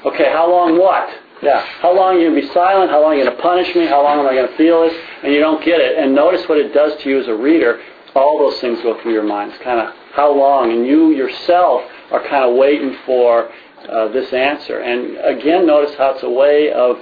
Okay, 0.04 0.32
how 0.32 0.50
long? 0.50 0.78
What? 0.78 1.08
Yeah. 1.42 1.64
How 1.80 1.94
long 1.94 2.16
are 2.16 2.18
you 2.18 2.30
going 2.30 2.42
to 2.42 2.48
be 2.48 2.54
silent? 2.54 2.90
How 2.90 3.02
long 3.02 3.12
are 3.12 3.16
you 3.16 3.24
going 3.24 3.36
to 3.36 3.42
punish 3.42 3.74
me? 3.74 3.86
How 3.86 4.02
long 4.02 4.20
am 4.20 4.26
I 4.26 4.34
going 4.34 4.48
to 4.48 4.56
feel 4.56 4.82
this? 4.82 4.94
And 5.22 5.32
you 5.32 5.40
don't 5.40 5.64
get 5.64 5.80
it. 5.80 5.98
And 5.98 6.14
notice 6.14 6.48
what 6.48 6.58
it 6.58 6.72
does 6.72 7.00
to 7.02 7.08
you 7.08 7.20
as 7.20 7.28
a 7.28 7.34
reader. 7.34 7.80
All 8.14 8.38
those 8.38 8.60
things 8.60 8.80
go 8.82 9.00
through 9.02 9.12
your 9.12 9.22
mind. 9.22 9.52
It's 9.52 9.62
kind 9.62 9.80
of 9.80 9.94
how 10.12 10.32
long, 10.36 10.70
and 10.70 10.86
you 10.86 11.10
yourself 11.12 11.82
are 12.10 12.20
kind 12.28 12.44
of 12.44 12.56
waiting 12.56 12.96
for 13.06 13.50
uh, 13.88 14.08
this 14.08 14.32
answer. 14.32 14.80
And 14.80 15.16
again, 15.18 15.66
notice 15.66 15.94
how 15.96 16.14
it's 16.14 16.22
a 16.22 16.30
way 16.30 16.70
of 16.72 16.98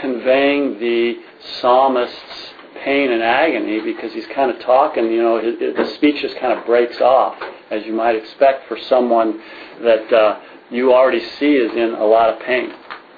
conveying 0.00 0.78
the 0.80 1.16
psalmist's 1.60 2.52
pain 2.84 3.12
and 3.12 3.22
agony 3.22 3.80
because 3.80 4.12
he's 4.12 4.26
kind 4.26 4.50
of 4.50 4.60
talking, 4.60 5.04
you 5.12 5.22
know, 5.22 5.40
his, 5.40 5.58
the 5.58 5.92
speech 5.94 6.20
just 6.20 6.36
kind 6.38 6.58
of 6.58 6.66
breaks 6.66 7.00
off, 7.00 7.36
as 7.70 7.86
you 7.86 7.92
might 7.92 8.16
expect 8.16 8.66
for 8.66 8.76
someone 8.88 9.40
that 9.82 10.12
uh, 10.12 10.40
you 10.72 10.92
already 10.92 11.24
see 11.38 11.52
is 11.52 11.72
in 11.72 11.94
a 11.94 12.04
lot 12.04 12.30
of 12.30 12.40
pain. 12.40 12.72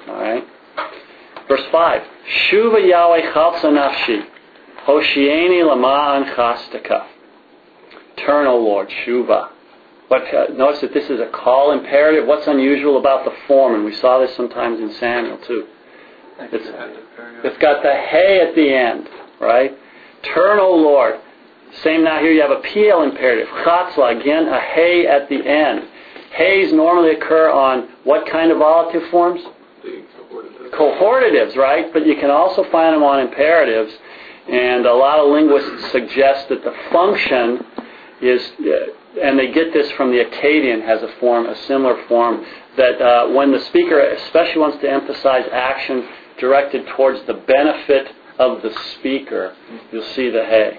All 0.08 0.14
right? 0.14 0.44
Verse 1.48 1.64
5 1.70 2.02
Shuva 2.50 2.88
Yahweh 2.88 3.32
chalsa 3.32 3.64
nafshi, 3.64 4.24
Hoshieni 4.86 5.62
lama'an 5.62 6.34
chastaka. 6.34 7.06
Turn, 8.16 8.46
O 8.46 8.58
Lord, 8.58 8.88
Shuva. 8.88 9.50
But 10.08 10.34
uh, 10.34 10.52
notice 10.54 10.80
that 10.82 10.94
this 10.94 11.08
is 11.10 11.20
a 11.20 11.26
Qal 11.26 11.76
imperative. 11.78 12.26
What's 12.26 12.46
unusual 12.46 12.98
about 12.98 13.24
the 13.24 13.32
form, 13.46 13.74
and 13.74 13.84
we 13.84 13.94
saw 13.94 14.18
this 14.18 14.34
sometimes 14.36 14.80
in 14.80 14.92
Samuel 14.94 15.38
too. 15.46 15.66
It's, 16.38 16.68
it's 17.44 17.58
got 17.58 17.82
the 17.82 17.92
hay 17.92 18.40
at 18.40 18.54
the 18.54 18.74
end, 18.74 19.08
right? 19.40 19.72
Turn, 20.34 20.58
O 20.58 20.74
Lord. 20.74 21.20
Same 21.82 22.04
now 22.04 22.20
here, 22.20 22.30
you 22.30 22.40
have 22.40 22.50
a 22.50 22.60
Piel 22.60 23.08
imperative. 23.08 23.48
Chatzla, 23.48 24.20
again, 24.20 24.46
a 24.46 24.60
hay 24.60 25.06
at 25.06 25.28
the 25.28 25.36
end. 25.36 25.88
Hays 26.34 26.72
normally 26.72 27.12
occur 27.12 27.50
on 27.50 27.88
what 28.04 28.28
kind 28.30 28.50
of 28.50 28.58
volitive 28.58 29.10
forms? 29.10 29.40
cohortatives, 30.74 31.56
right? 31.56 31.92
But 31.92 32.06
you 32.06 32.16
can 32.16 32.30
also 32.30 32.64
find 32.70 32.94
them 32.94 33.02
on 33.02 33.20
imperatives. 33.20 33.92
And 34.48 34.86
a 34.86 34.92
lot 34.92 35.18
of 35.18 35.30
linguists 35.30 35.90
suggest 35.90 36.48
that 36.50 36.62
the 36.62 36.74
function 36.92 37.60
is, 38.20 38.42
uh, 38.60 39.20
and 39.22 39.38
they 39.38 39.52
get 39.52 39.72
this 39.72 39.90
from 39.92 40.10
the 40.10 40.22
Akkadian, 40.24 40.84
has 40.84 41.02
a 41.02 41.08
form, 41.18 41.46
a 41.46 41.56
similar 41.66 42.02
form, 42.08 42.44
that 42.76 43.00
uh, 43.00 43.28
when 43.32 43.52
the 43.52 43.60
speaker 43.60 44.00
especially 44.00 44.60
wants 44.60 44.78
to 44.82 44.90
emphasize 44.90 45.44
action 45.52 46.06
directed 46.38 46.86
towards 46.88 47.24
the 47.26 47.34
benefit 47.34 48.08
of 48.38 48.60
the 48.62 48.74
speaker, 48.98 49.54
you'll 49.92 50.10
see 50.14 50.28
the 50.28 50.44
hey. 50.44 50.78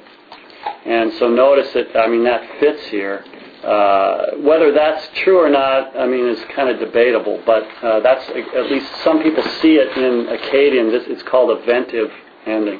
And 0.85 1.13
so 1.13 1.29
notice 1.29 1.71
that, 1.73 1.97
I 1.97 2.07
mean, 2.07 2.23
that 2.25 2.59
fits 2.59 2.85
here. 2.87 3.23
Uh, 3.65 4.37
whether 4.41 4.71
that's 4.71 5.07
true 5.23 5.39
or 5.39 5.49
not, 5.49 5.97
I 5.97 6.05
mean, 6.05 6.27
it's 6.27 6.43
kind 6.53 6.69
of 6.69 6.79
debatable, 6.79 7.41
but 7.47 7.63
uh, 7.81 7.99
that's 8.01 8.23
at 8.29 8.69
least 8.69 8.85
some 9.03 9.23
people 9.23 9.41
see 9.59 9.77
it 9.77 9.97
in 9.97 10.27
Akkadian. 10.27 10.91
This, 10.91 11.03
it's 11.07 11.23
called 11.23 11.49
a 11.49 11.61
ventive 11.63 12.11
ending. 12.45 12.79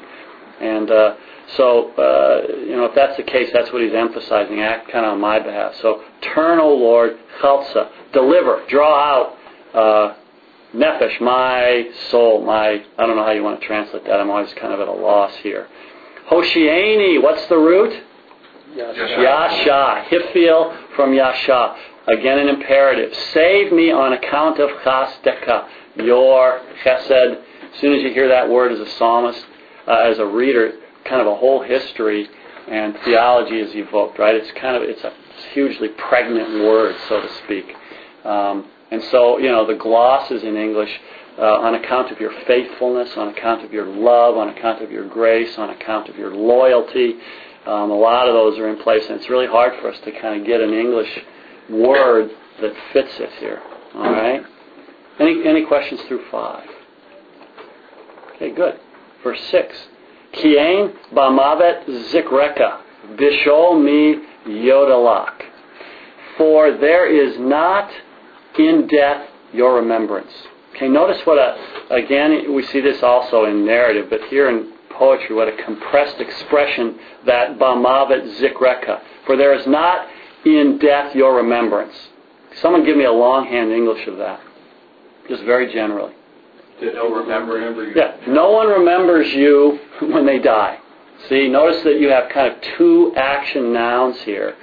And 0.62 0.92
uh, 0.92 1.16
so, 1.58 1.90
uh, 1.96 2.56
you 2.60 2.76
know, 2.76 2.86
if 2.86 2.94
that's 2.94 3.18
the 3.18 3.24
case, 3.24 3.50
that's 3.52 3.74
what 3.74 3.82
he's 3.82 3.96
emphasizing, 3.96 4.62
act 4.62 4.92
kind 4.92 5.08
of 5.08 5.14
on 5.14 5.20
my 5.20 5.40
behalf. 5.40 5.74
So, 5.82 6.04
turn, 6.22 6.60
O 6.60 6.76
Lord, 6.76 7.18
chalsa, 7.42 7.90
deliver, 8.14 8.64
draw 8.68 8.94
out, 8.94 9.38
uh, 9.74 10.16
nefesh, 10.76 11.20
my 11.20 11.90
soul, 12.12 12.46
my, 12.46 12.84
I 12.98 13.06
don't 13.08 13.16
know 13.16 13.26
how 13.26 13.32
you 13.32 13.44
want 13.44 13.60
to 13.60 13.66
translate 13.66 14.06
that. 14.06 14.20
I'm 14.20 14.30
always 14.30 14.54
kind 14.54 14.72
of 14.72 14.80
at 14.80 14.88
a 14.88 14.94
loss 14.94 15.36
here. 15.38 15.68
Hoshiani, 16.30 17.22
what's 17.24 17.48
the 17.48 17.58
root? 17.58 18.04
Yasha. 18.76 19.22
Yasha. 19.22 20.06
Hifil 20.10 20.96
from 20.96 21.14
Yasha. 21.14 21.76
Again, 22.08 22.40
an 22.40 22.50
imperative. 22.50 23.16
Save 23.34 23.72
me 23.72 23.92
on 23.92 24.14
account 24.14 24.60
of 24.60 24.70
chasdeka, 24.84 25.68
your 25.96 26.62
chesed. 26.84 27.38
As 27.74 27.82
soon 27.82 27.94
as 27.94 28.04
you 28.04 28.14
hear 28.14 28.28
that 28.28 28.50
word 28.50 28.72
as 28.72 28.80
a 28.80 28.90
psalmist, 28.92 29.44
uh, 29.88 30.10
as 30.12 30.20
a 30.20 30.26
reader, 30.26 30.74
kind 31.06 31.22
of 31.22 31.28
a 31.28 31.36
whole 31.36 31.64
history 31.64 32.28
and 32.68 32.98
theology 33.06 33.60
is 33.60 33.76
evoked, 33.76 34.18
right? 34.20 34.36
It's 34.36 34.52
kind 34.60 34.76
of 34.76 34.84
it's 34.84 35.04
a 35.04 35.14
hugely 35.54 35.90
pregnant 35.90 36.64
word, 36.66 36.96
so 37.08 37.22
to 37.22 37.30
speak. 37.44 37.74
Um, 38.24 38.66
and 38.92 39.04
so, 39.12 39.38
you 39.38 39.50
know, 39.50 39.66
the 39.66 39.76
glosses 39.76 40.44
in 40.44 40.56
English, 40.56 40.90
uh, 41.38 41.42
on 41.42 41.76
account 41.76 42.12
of 42.12 42.20
your 42.20 42.32
faithfulness, 42.48 43.10
on 43.18 43.30
account 43.30 43.64
of 43.64 43.74
your 43.74 43.86
love, 43.86 44.38
on 44.38 44.50
account 44.50 44.82
of 44.82 44.92
your 44.92 45.08
grace, 45.08 45.58
on 45.58 45.70
account 45.70 46.10
of 46.10 46.18
your 46.18 46.34
loyalty, 46.34 47.16
um, 47.66 47.92
a 47.92 47.96
lot 47.96 48.28
of 48.28 48.34
those 48.34 48.60
are 48.60 48.68
in 48.68 48.82
place, 48.82 49.04
and 49.10 49.20
it's 49.20 49.30
really 49.30 49.48
hard 49.48 49.74
for 49.82 49.90
us 49.90 50.00
to 50.06 50.12
kind 50.12 50.40
of 50.40 50.46
get 50.46 50.62
an 50.62 50.74
English 50.74 51.20
word 51.70 52.30
that 52.62 52.74
fits 52.94 53.20
it 53.20 53.30
here. 53.40 53.62
All 53.96 54.12
right. 54.12 54.42
Any 55.20 55.48
any 55.48 55.66
questions 55.66 56.02
through 56.08 56.24
five? 56.30 56.68
Okay, 58.36 58.52
good. 58.52 58.80
Verse 59.24 59.42
six. 59.50 59.76
Kien 60.34 60.94
bamavet 61.14 61.86
zikreka 62.12 62.82
bishol 63.16 63.82
mi 63.82 64.22
yodalak. 64.48 65.42
For 66.38 66.78
there 66.78 67.08
is 67.08 67.40
not 67.40 67.90
in 68.60 68.88
death 68.88 69.30
your 69.54 69.76
remembrance. 69.76 70.32
Okay, 70.76 70.90
notice 70.90 71.26
what 71.26 71.38
a, 71.38 71.96
again, 71.96 72.54
we 72.54 72.64
see 72.64 72.82
this 72.82 73.02
also 73.02 73.46
in 73.46 73.66
narrative, 73.66 74.10
but 74.10 74.22
here 74.26 74.50
in 74.50 74.74
poetry, 74.98 75.36
what 75.36 75.48
a 75.48 75.64
compressed 75.64 76.20
expression 76.20 76.98
that 77.26 77.58
bamavet 77.58 78.40
zikreka. 78.40 79.02
For 79.26 79.38
there 79.38 79.54
is 79.54 79.66
not 79.68 80.08
in 80.46 80.78
death 80.80 81.16
your 81.16 81.36
remembrance. 81.36 81.96
Someone 82.62 82.86
give 82.86 82.96
me 82.96 83.06
a 83.06 83.12
longhand 83.12 83.72
English 83.72 84.08
of 84.08 84.18
that, 84.18 84.40
just 85.28 85.44
very 85.44 85.74
generally. 85.74 86.14
To 86.80 86.94
no 86.94 87.14
remember 87.14 87.86
you. 87.86 87.94
Yeah, 87.96 88.16
no 88.28 88.52
one 88.52 88.68
remembers 88.68 89.32
you 89.34 89.80
when 90.02 90.26
they 90.26 90.40
die. 90.40 90.80
See, 91.30 91.48
notice 91.48 91.82
that 91.84 92.00
you 92.00 92.10
have 92.10 92.30
kind 92.30 92.54
of 92.54 92.62
two 92.78 93.14
action 93.16 93.74
nouns 93.74 94.20
here, 94.22 94.56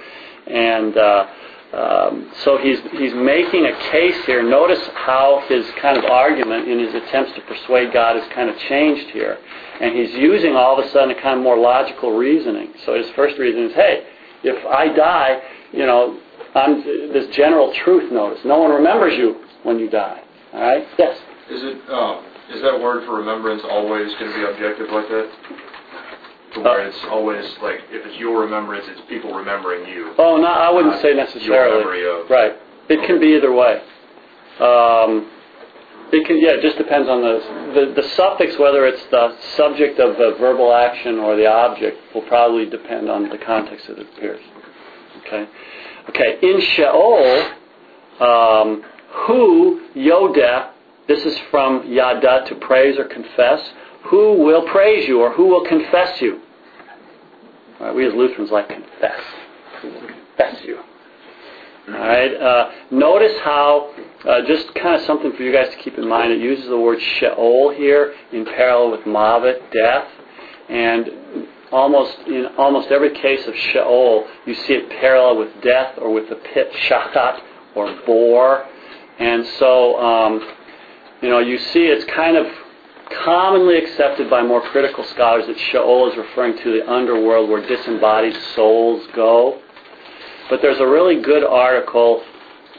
and 0.47 0.95
uh, 0.95 1.27
um, 1.73 2.31
so 2.43 2.57
he's 2.57 2.79
he's 2.91 3.13
making 3.13 3.65
a 3.65 3.75
case 3.91 4.23
here. 4.25 4.43
Notice 4.43 4.79
how 4.93 5.43
his 5.47 5.65
kind 5.81 5.97
of 5.97 6.05
argument 6.05 6.67
in 6.67 6.79
his 6.79 6.93
attempts 6.93 7.33
to 7.33 7.41
persuade 7.41 7.91
God 7.91 8.15
has 8.15 8.31
kind 8.33 8.49
of 8.49 8.57
changed 8.69 9.09
here, 9.09 9.39
and 9.81 9.95
he's 9.95 10.11
using 10.11 10.55
all 10.55 10.79
of 10.79 10.85
a 10.85 10.89
sudden 10.89 11.11
a 11.11 11.21
kind 11.21 11.37
of 11.37 11.43
more 11.43 11.57
logical 11.57 12.11
reasoning. 12.11 12.73
So 12.85 12.95
his 12.95 13.09
first 13.15 13.39
reason 13.39 13.63
is, 13.63 13.73
hey, 13.73 14.05
if 14.43 14.63
I 14.65 14.93
die, 14.93 15.41
you 15.71 15.85
know, 15.85 16.19
I'm 16.53 16.83
this 17.11 17.33
general 17.35 17.73
truth. 17.83 18.11
Notice, 18.11 18.45
no 18.45 18.59
one 18.59 18.71
remembers 18.71 19.17
you 19.17 19.43
when 19.63 19.79
you 19.79 19.89
die. 19.89 20.21
All 20.53 20.61
right? 20.61 20.85
Yes. 20.99 21.17
Is 21.49 21.63
it 21.63 21.89
um, 21.89 22.23
is 22.53 22.61
that 22.61 22.79
word 22.79 23.05
for 23.05 23.15
remembrance 23.15 23.63
always 23.67 24.13
going 24.19 24.31
to 24.31 24.37
be 24.37 24.43
objective 24.43 24.89
like 24.91 25.07
that? 25.07 25.31
To 26.55 26.59
where 26.61 26.85
it's 26.85 27.03
always 27.05 27.45
like 27.61 27.81
if 27.89 28.05
it's 28.05 28.17
your 28.17 28.41
remembrance, 28.41 28.85
it's 28.87 29.01
people 29.09 29.33
remembering 29.33 29.87
you. 29.89 30.13
Oh, 30.17 30.37
no, 30.37 30.47
I 30.47 30.69
wouldn't 30.71 31.01
say 31.01 31.09
your 31.09 31.17
necessarily. 31.17 31.79
memory 31.83 32.05
of- 32.09 32.29
Right. 32.29 32.53
It 32.89 33.05
can 33.07 33.19
be 33.19 33.35
either 33.35 33.51
way. 33.51 33.81
Um, 34.59 35.29
it 36.11 36.27
can, 36.27 36.37
yeah, 36.37 36.51
it 36.51 36.61
just 36.61 36.77
depends 36.77 37.09
on 37.09 37.21
the, 37.21 37.39
the 37.73 38.01
the 38.01 38.07
suffix, 38.09 38.57
whether 38.59 38.85
it's 38.85 39.03
the 39.05 39.35
subject 39.55 39.99
of 39.99 40.17
the 40.17 40.35
verbal 40.39 40.71
action 40.73 41.17
or 41.17 41.35
the 41.35 41.47
object, 41.47 41.97
will 42.13 42.21
probably 42.23 42.67
depend 42.67 43.09
on 43.09 43.29
the 43.29 43.37
context 43.39 43.87
that 43.87 43.97
it 43.97 44.07
appears. 44.15 44.41
Okay. 45.25 45.47
Okay. 46.09 46.37
In 46.43 46.61
Sheol, 46.61 47.51
um, 48.19 48.83
who 49.25 49.81
Yodeh, 49.95 50.69
this 51.07 51.25
is 51.25 51.35
from 51.49 51.91
Yada 51.91 52.45
to 52.47 52.55
praise 52.55 52.97
or 52.99 53.05
confess. 53.05 53.61
Who 54.05 54.43
will 54.43 54.67
praise 54.67 55.07
you 55.07 55.21
or 55.21 55.31
who 55.31 55.47
will 55.47 55.65
confess 55.65 56.21
you? 56.21 56.41
Right, 57.79 57.95
we 57.95 58.07
as 58.07 58.13
Lutherans 58.13 58.51
like 58.51 58.69
confess. 58.69 59.19
Who 59.81 59.89
will 59.89 60.07
confess 60.07 60.63
you? 60.63 60.79
All 61.87 61.93
right. 61.95 62.33
Uh, 62.33 62.71
notice 62.91 63.37
how, 63.43 63.93
uh, 64.25 64.41
just 64.47 64.73
kind 64.75 64.95
of 64.95 65.01
something 65.05 65.33
for 65.33 65.43
you 65.43 65.51
guys 65.51 65.69
to 65.69 65.75
keep 65.77 65.97
in 65.97 66.07
mind. 66.07 66.31
It 66.31 66.39
uses 66.39 66.67
the 66.67 66.77
word 66.77 66.99
Sheol 67.19 67.73
here 67.75 68.13
in 68.31 68.45
parallel 68.45 68.91
with 68.91 69.01
Mavet, 69.01 69.59
death, 69.71 70.07
and 70.69 71.09
almost 71.73 72.17
in 72.27 72.45
almost 72.57 72.89
every 72.89 73.13
case 73.15 73.45
of 73.47 73.55
Sheol, 73.55 74.25
you 74.45 74.53
see 74.53 74.73
it 74.73 74.89
parallel 74.89 75.39
with 75.39 75.61
death 75.61 75.97
or 75.97 76.13
with 76.13 76.29
the 76.29 76.35
pit 76.35 76.71
Shakat 76.87 77.41
or 77.75 77.93
bore, 78.05 78.65
and 79.19 79.45
so 79.59 79.99
um, 79.99 80.55
you 81.21 81.29
know 81.29 81.39
you 81.39 81.57
see 81.57 81.83
it's 81.83 82.05
kind 82.05 82.37
of 82.37 82.47
commonly 83.09 83.77
accepted 83.77 84.29
by 84.29 84.41
more 84.41 84.61
critical 84.61 85.03
scholars 85.03 85.45
that 85.47 85.57
Sheol 85.71 86.11
is 86.11 86.17
referring 86.17 86.57
to 86.57 86.79
the 86.79 86.89
underworld 86.89 87.49
where 87.49 87.65
disembodied 87.65 88.35
souls 88.55 89.05
go. 89.15 89.59
But 90.49 90.61
there's 90.61 90.79
a 90.79 90.87
really 90.87 91.21
good 91.21 91.43
article. 91.43 92.23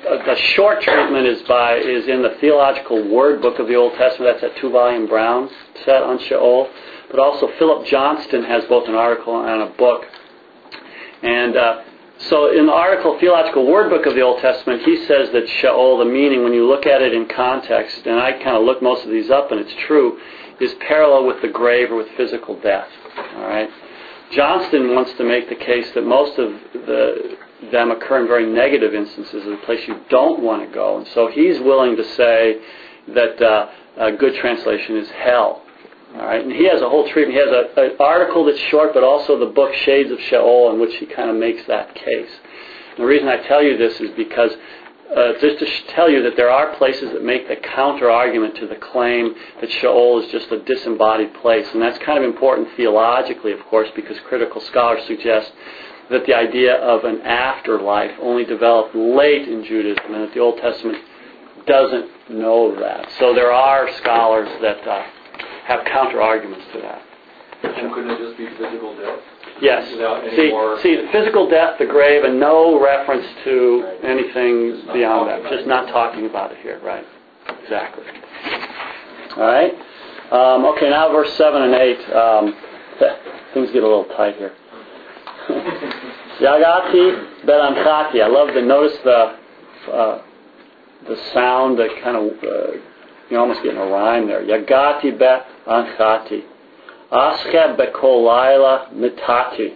A, 0.09 0.31
a 0.31 0.37
short 0.37 0.83
treatment 0.83 1.26
is 1.26 1.43
by 1.43 1.76
is 1.76 2.09
in 2.09 2.23
the 2.23 2.37
Theological 2.40 3.09
Word 3.09 3.40
Book 3.43 3.59
of 3.59 3.69
the 3.69 3.75
Old 3.75 3.95
Testament. 3.95 4.38
That's 4.40 4.54
that 4.54 4.61
two-volume 4.61 5.07
Brown 5.07 5.49
set 5.85 6.02
on 6.02 6.19
Sheol. 6.21 6.69
But 7.11 7.21
also 7.21 7.49
Philip 7.59 7.87
Johnston 7.87 8.45
has 8.45 8.64
both 8.64 8.88
an 8.88 8.95
article 8.95 9.47
and 9.47 9.62
a 9.62 9.66
book. 9.76 10.04
And 11.23 11.57
uh, 11.57 11.83
so 12.18 12.56
in 12.56 12.66
the 12.66 12.73
article 12.73 13.18
Theological 13.18 13.66
Word 13.66 13.90
Book 13.90 14.06
of 14.06 14.14
the 14.14 14.21
Old 14.21 14.40
Testament, 14.40 14.83
he 14.83 15.04
says 15.06 15.30
that 15.33 15.49
Sheol, 15.61 15.99
the 15.99 16.04
meaning 16.04 16.44
when 16.44 16.52
you 16.52 16.66
look 16.66 16.87
at 16.87 17.02
it 17.02 17.12
in 17.12 17.26
context, 17.26 18.06
and 18.06 18.21
I 18.21 18.33
kind 18.33 18.56
of 18.56 18.62
look 18.62 18.83
most 18.83 19.04
of 19.04 19.11
these 19.11 19.30
up, 19.30 19.50
and 19.50 19.61
it's 19.61 19.75
true, 19.87 20.18
is 20.61 20.75
parallel 20.87 21.26
with 21.26 21.42
the 21.42 21.49
grave 21.49 21.90
or 21.90 21.97
with 21.97 22.09
physical 22.16 22.59
death. 22.61 22.88
All 23.37 23.49
right. 23.49 23.68
Johnston 24.30 24.94
wants 24.94 25.12
to 25.14 25.25
make 25.25 25.49
the 25.49 25.56
case 25.56 25.90
that 25.94 26.04
most 26.04 26.38
of 26.38 26.52
the, 26.73 27.37
them 27.71 27.90
occur 27.90 28.23
in 28.23 28.28
very 28.28 28.47
negative 28.47 28.94
instances, 28.94 29.44
a 29.47 29.56
place 29.66 29.87
you 29.87 30.00
don't 30.09 30.42
want 30.42 30.66
to 30.66 30.73
go. 30.73 30.99
And 30.99 31.06
so 31.09 31.28
he's 31.30 31.61
willing 31.61 31.97
to 31.97 32.04
say 32.14 32.61
that 33.09 33.42
uh, 33.42 33.71
a 33.97 34.12
good 34.12 34.35
translation 34.40 34.97
is 34.97 35.11
hell. 35.11 35.63
All 36.14 36.26
right, 36.26 36.44
and 36.44 36.52
he 36.52 36.68
has 36.68 36.80
a 36.80 36.88
whole 36.88 37.09
treatment. 37.09 37.37
He 37.37 37.42
has 37.42 37.66
an 37.76 37.97
article 37.99 38.44
that's 38.44 38.61
short, 38.71 38.94
but 38.94 39.02
also 39.02 39.37
the 39.38 39.52
book 39.52 39.75
Shades 39.75 40.12
of 40.12 40.21
Sheol, 40.21 40.73
in 40.73 40.80
which 40.80 40.94
he 40.97 41.06
kind 41.06 41.28
of 41.28 41.37
makes 41.37 41.66
that 41.66 41.92
case. 41.94 42.30
And 42.90 43.02
the 43.02 43.06
reason 43.06 43.26
I 43.26 43.38
tell 43.49 43.62
you 43.62 43.76
this 43.76 44.00
is 44.00 44.11
because 44.16 44.52
uh, 45.14 45.33
just 45.40 45.59
to 45.59 45.66
tell 45.94 46.09
you 46.09 46.23
that 46.23 46.37
there 46.37 46.50
are 46.50 46.76
places 46.76 47.12
that 47.12 47.25
make 47.25 47.49
the 47.49 47.56
counter 47.56 48.11
argument 48.11 48.56
to 48.56 48.66
the 48.66 48.76
claim 48.76 49.35
that 49.61 49.71
Sheol 49.71 50.21
is 50.23 50.30
just 50.30 50.52
a 50.52 50.62
disembodied 50.62 51.35
place, 51.35 51.66
and 51.73 51.83
that's 51.83 51.99
kind 51.99 52.18
of 52.18 52.25
important 52.25 52.68
theologically, 52.76 53.52
of 53.52 53.61
course, 53.66 53.88
because 53.97 54.16
critical 54.28 54.61
scholars 54.61 55.04
suggest 55.06 55.52
that 56.11 56.26
the 56.26 56.35
idea 56.35 56.76
of 56.76 57.04
an 57.04 57.23
afterlife 57.23 58.12
only 58.21 58.44
developed 58.44 58.94
late 58.94 59.49
in 59.49 59.64
Judaism, 59.64 60.14
and 60.14 60.25
that 60.25 60.35
the 60.35 60.40
Old 60.40 60.59
Testament 60.59 60.99
doesn't 61.66 62.30
know 62.30 62.78
that. 62.78 63.09
So 63.18 63.35
there 63.35 63.52
are 63.52 63.90
scholars 63.99 64.49
that 64.61 64.87
uh, 64.87 65.06
have 65.64 65.85
counter 65.87 66.21
arguments 66.21 66.64
to 66.75 66.80
that. 66.80 67.02
And 67.62 67.92
couldn't 67.94 68.11
it 68.11 68.18
just 68.18 68.37
be 68.37 68.47
physical 68.59 68.94
death? 68.97 69.18
Yes. 69.61 69.88
See, 69.88 70.50
see, 70.83 70.97
the 70.97 71.09
physical 71.12 71.49
death, 71.49 71.78
the 71.78 71.87
grave, 71.87 72.25
and 72.25 72.38
no 72.38 72.83
reference 72.83 73.26
to 73.44 73.99
anything 74.02 74.92
beyond 74.92 75.30
that. 75.30 75.50
Just 75.50 75.66
not 75.66 75.88
talking 75.88 76.26
about 76.26 76.52
it 76.52 76.59
here, 76.59 76.80
right? 76.85 77.04
Exactly. 77.62 78.04
All 79.37 79.47
right. 79.47 79.73
Um, 80.30 80.64
okay, 80.76 80.90
now 80.90 81.11
verse 81.12 81.33
seven 81.37 81.62
and 81.62 81.75
eight. 81.75 82.00
Um, 82.12 82.54
things 83.54 83.71
get 83.73 83.83
a 83.83 83.87
little 83.87 84.06
tight 84.16 84.37
here. 84.37 84.52
Yagati 86.40 87.44
belanchati. 87.44 88.23
I 88.23 88.26
love 88.26 88.49
to 88.49 88.62
notice 88.62 88.97
the 89.04 89.38
uh, 89.92 90.23
the 91.06 91.16
sound 91.33 91.78
that 91.78 91.90
kind 92.02 92.16
of 92.16 92.33
uh, 92.42 92.78
you're 93.35 93.43
almost 93.43 93.62
getting 93.64 93.79
a 93.79 93.87
rhyme 93.87 94.29
there. 94.29 94.43
Yagati 94.43 95.19
belanchati. 95.19 96.43
Ascha 97.11 97.76
bekolayla 97.76 98.93
mitati. 98.95 99.75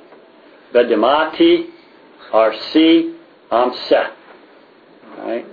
Bedemati 0.73 1.67
arsi 2.33 3.15
amse. 3.51 4.11
Right. 5.19 5.47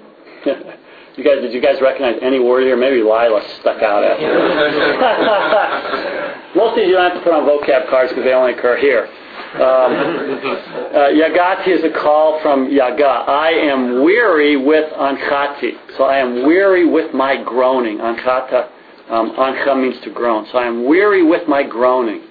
You 1.15 1.23
guys, 1.23 1.39
did 1.39 1.53
you 1.53 1.61
guys 1.61 1.79
recognize 1.79 2.19
any 2.21 2.39
word 2.39 2.63
here? 2.67 2.75
Maybe 2.75 2.99
Lila 2.99 3.39
stuck 3.61 3.81
out 3.81 4.03
at 4.03 4.19
you. 4.19 4.27
Most 6.59 6.71
of 6.71 6.75
these 6.75 6.87
you 6.87 6.93
don't 6.99 7.09
have 7.09 7.15
to 7.15 7.23
put 7.23 7.31
on 7.31 7.47
vocab 7.47 7.89
cards 7.89 8.11
because 8.11 8.25
they 8.25 8.33
only 8.33 8.51
occur 8.51 8.75
here. 8.75 9.07
Um, 9.55 9.61
uh, 10.95 11.09
yagati 11.11 11.69
is 11.69 11.83
a 11.83 11.89
Qal 11.89 12.41
from 12.41 12.71
yaga. 12.71 13.05
I 13.05 13.49
am 13.49 14.03
weary 14.03 14.57
with 14.57 14.91
anchati. 14.93 15.97
So 15.97 16.03
I 16.03 16.17
am 16.17 16.45
weary 16.45 16.87
with 16.87 17.13
my 17.13 17.41
groaning. 17.43 17.97
Anchata, 17.99 18.69
um, 19.09 19.31
ancha 19.37 19.75
means 19.75 19.99
to 20.01 20.11
groan. 20.11 20.47
So 20.51 20.57
I 20.57 20.65
am 20.65 20.85
weary 20.85 21.23
with 21.23 21.47
my 21.47 21.63
groaning. 21.63 22.21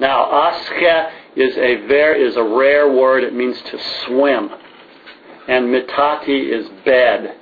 Now, 0.00 0.30
aske 0.30 1.12
is 1.36 1.56
a 1.56 1.86
ver, 1.86 2.14
is 2.14 2.36
a 2.36 2.42
rare 2.42 2.90
word. 2.92 3.24
It 3.24 3.34
means 3.34 3.60
to 3.62 3.78
swim 4.06 4.50
and 5.48 5.66
mitati 5.66 6.52
is 6.52 6.68
bed. 6.84 7.36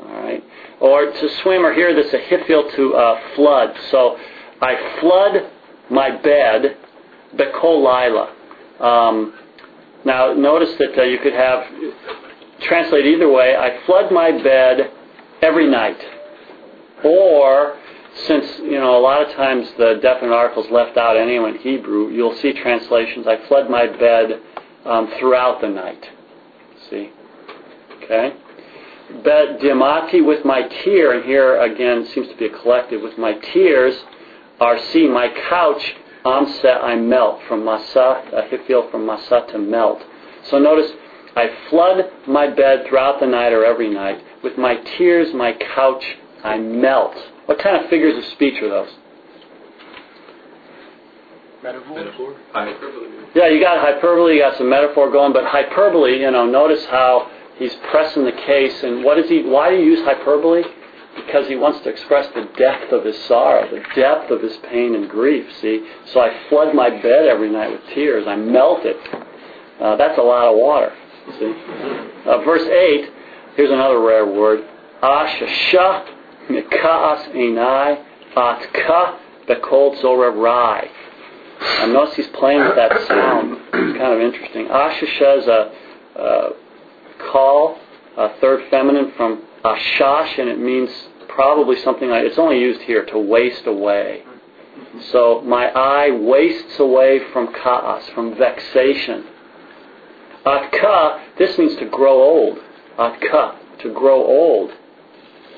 All 0.00 0.22
right, 0.22 0.44
or 0.80 1.06
to 1.06 1.28
swim, 1.42 1.64
or 1.64 1.72
here 1.72 1.94
this 1.94 2.12
a 2.12 2.18
hifil 2.18 2.74
to 2.74 2.94
uh, 2.94 3.34
flood. 3.34 3.76
So 3.90 4.18
I 4.60 4.98
flood 5.00 5.50
my 5.90 6.10
bed, 6.10 6.76
bekol 7.36 7.82
lila. 7.82 8.32
Um, 8.80 9.34
now 10.04 10.32
notice 10.32 10.74
that 10.78 10.98
uh, 10.98 11.02
you 11.02 11.18
could 11.18 11.32
have 11.32 11.64
translate 12.62 13.06
either 13.06 13.30
way. 13.30 13.56
I 13.56 13.84
flood 13.86 14.12
my 14.12 14.30
bed 14.42 14.90
every 15.42 15.68
night, 15.68 15.98
or 17.04 17.78
since 18.26 18.58
you 18.60 18.78
know 18.78 18.98
a 18.98 19.02
lot 19.02 19.22
of 19.22 19.34
times 19.34 19.68
the 19.76 19.98
definite 20.00 20.32
articles 20.32 20.66
left 20.70 20.96
out 20.96 21.16
anyway 21.16 21.50
in 21.50 21.58
Hebrew, 21.58 22.10
you'll 22.10 22.36
see 22.36 22.52
translations. 22.52 23.26
I 23.26 23.46
flood 23.46 23.68
my 23.70 23.86
bed 23.86 24.40
um, 24.84 25.12
throughout 25.18 25.60
the 25.60 25.68
night. 25.68 26.04
See? 26.88 27.10
Okay? 28.02 28.34
Bet 29.24 29.60
dimati 29.60 30.24
with 30.24 30.44
my 30.44 30.62
tear, 30.62 31.12
and 31.12 31.24
here 31.24 31.60
again 31.60 32.06
seems 32.12 32.28
to 32.28 32.36
be 32.36 32.46
a 32.46 32.58
collective, 32.58 33.02
with 33.02 33.18
my 33.18 33.34
tears 33.34 33.94
are 34.60 34.78
see 34.78 35.06
my 35.06 35.28
couch 35.48 35.94
amsa 36.26 36.82
I 36.82 36.96
melt 36.96 37.40
from 37.48 37.62
masa 37.62 38.32
a 38.32 38.42
hifil 38.50 38.90
from 38.90 39.06
masa 39.06 39.46
to 39.52 39.58
melt. 39.58 40.02
So 40.50 40.58
notice 40.58 40.90
I 41.36 41.48
flood 41.70 42.10
my 42.26 42.48
bed 42.48 42.86
throughout 42.88 43.20
the 43.20 43.26
night 43.26 43.52
or 43.52 43.64
every 43.64 43.88
night. 43.88 44.22
With 44.42 44.58
my 44.58 44.76
tears 44.96 45.32
my 45.34 45.52
couch 45.74 46.04
I 46.42 46.58
melt. 46.58 47.14
What 47.46 47.58
kind 47.58 47.82
of 47.82 47.88
figures 47.88 48.16
of 48.18 48.24
speech 48.32 48.60
are 48.62 48.68
those? 48.68 48.92
Metaphor? 51.62 52.36
Hyperbole. 52.52 53.08
Yeah, 53.34 53.48
you 53.48 53.60
got 53.60 53.78
hyperbole, 53.80 54.34
you 54.34 54.40
got 54.40 54.56
some 54.56 54.70
metaphor 54.70 55.10
going, 55.10 55.32
but 55.32 55.44
hyperbole, 55.44 56.20
you 56.20 56.30
know, 56.30 56.46
notice 56.46 56.84
how 56.86 57.30
he's 57.56 57.74
pressing 57.90 58.24
the 58.24 58.32
case, 58.32 58.82
and 58.82 59.02
what 59.02 59.18
is 59.18 59.28
he? 59.28 59.42
Why 59.42 59.70
do 59.70 59.76
you 59.76 59.84
use 59.84 60.04
hyperbole? 60.04 60.62
Because 61.16 61.48
he 61.48 61.56
wants 61.56 61.80
to 61.80 61.88
express 61.88 62.26
the 62.34 62.48
depth 62.56 62.92
of 62.92 63.04
his 63.04 63.16
sorrow, 63.24 63.68
the 63.70 63.82
depth 63.94 64.30
of 64.30 64.42
his 64.42 64.56
pain 64.68 64.94
and 64.94 65.08
grief. 65.08 65.46
See, 65.60 65.86
so 66.12 66.20
I 66.20 66.48
flood 66.48 66.74
my 66.74 66.90
bed 66.90 67.26
every 67.26 67.50
night 67.50 67.70
with 67.70 67.80
tears. 67.94 68.26
I 68.26 68.36
melt 68.36 68.84
it. 68.84 68.96
Uh, 69.80 69.96
that's 69.96 70.18
a 70.18 70.22
lot 70.22 70.48
of 70.48 70.56
water. 70.58 70.92
See, 71.38 71.52
uh, 72.26 72.38
verse 72.44 72.62
eight. 72.62 73.10
Here's 73.56 73.70
another 73.70 74.00
rare 74.00 74.26
word. 74.26 74.60
Ashasha 75.02 76.06
mikaas 76.48 77.32
enai 77.34 78.04
atka 78.36 79.18
bekol 79.48 80.00
zorev 80.00 80.40
rai. 80.40 80.88
And 81.60 81.92
notice 81.92 82.14
he's 82.14 82.26
playing 82.28 82.60
with 82.60 82.76
that 82.76 82.92
sound. 83.08 83.56
It's 83.72 83.98
kind 83.98 84.12
of 84.12 84.20
interesting. 84.20 84.66
Ashasha 84.66 85.38
is 85.38 85.46
a 85.46 85.72
uh, 86.18 86.50
Qal, 87.32 87.78
a 88.18 88.38
third 88.40 88.68
feminine 88.70 89.12
from 89.16 89.42
ashash, 89.66 90.38
and 90.38 90.48
it 90.48 90.58
means 90.58 90.90
probably 91.28 91.76
something 91.82 92.08
like, 92.08 92.24
it's 92.24 92.38
only 92.38 92.58
used 92.58 92.80
here, 92.82 93.04
to 93.06 93.18
waste 93.18 93.66
away. 93.66 94.22
So 95.12 95.42
my 95.42 95.66
eye 95.68 96.10
wastes 96.10 96.78
away 96.78 97.20
from 97.32 97.52
kaas, 97.52 98.08
from 98.14 98.36
vexation. 98.36 99.24
Atka, 100.44 101.36
this 101.38 101.58
means 101.58 101.76
to 101.78 101.86
grow 101.86 102.22
old. 102.22 102.58
Atka, 102.98 103.56
to 103.80 103.92
grow 103.92 104.24
old. 104.24 104.70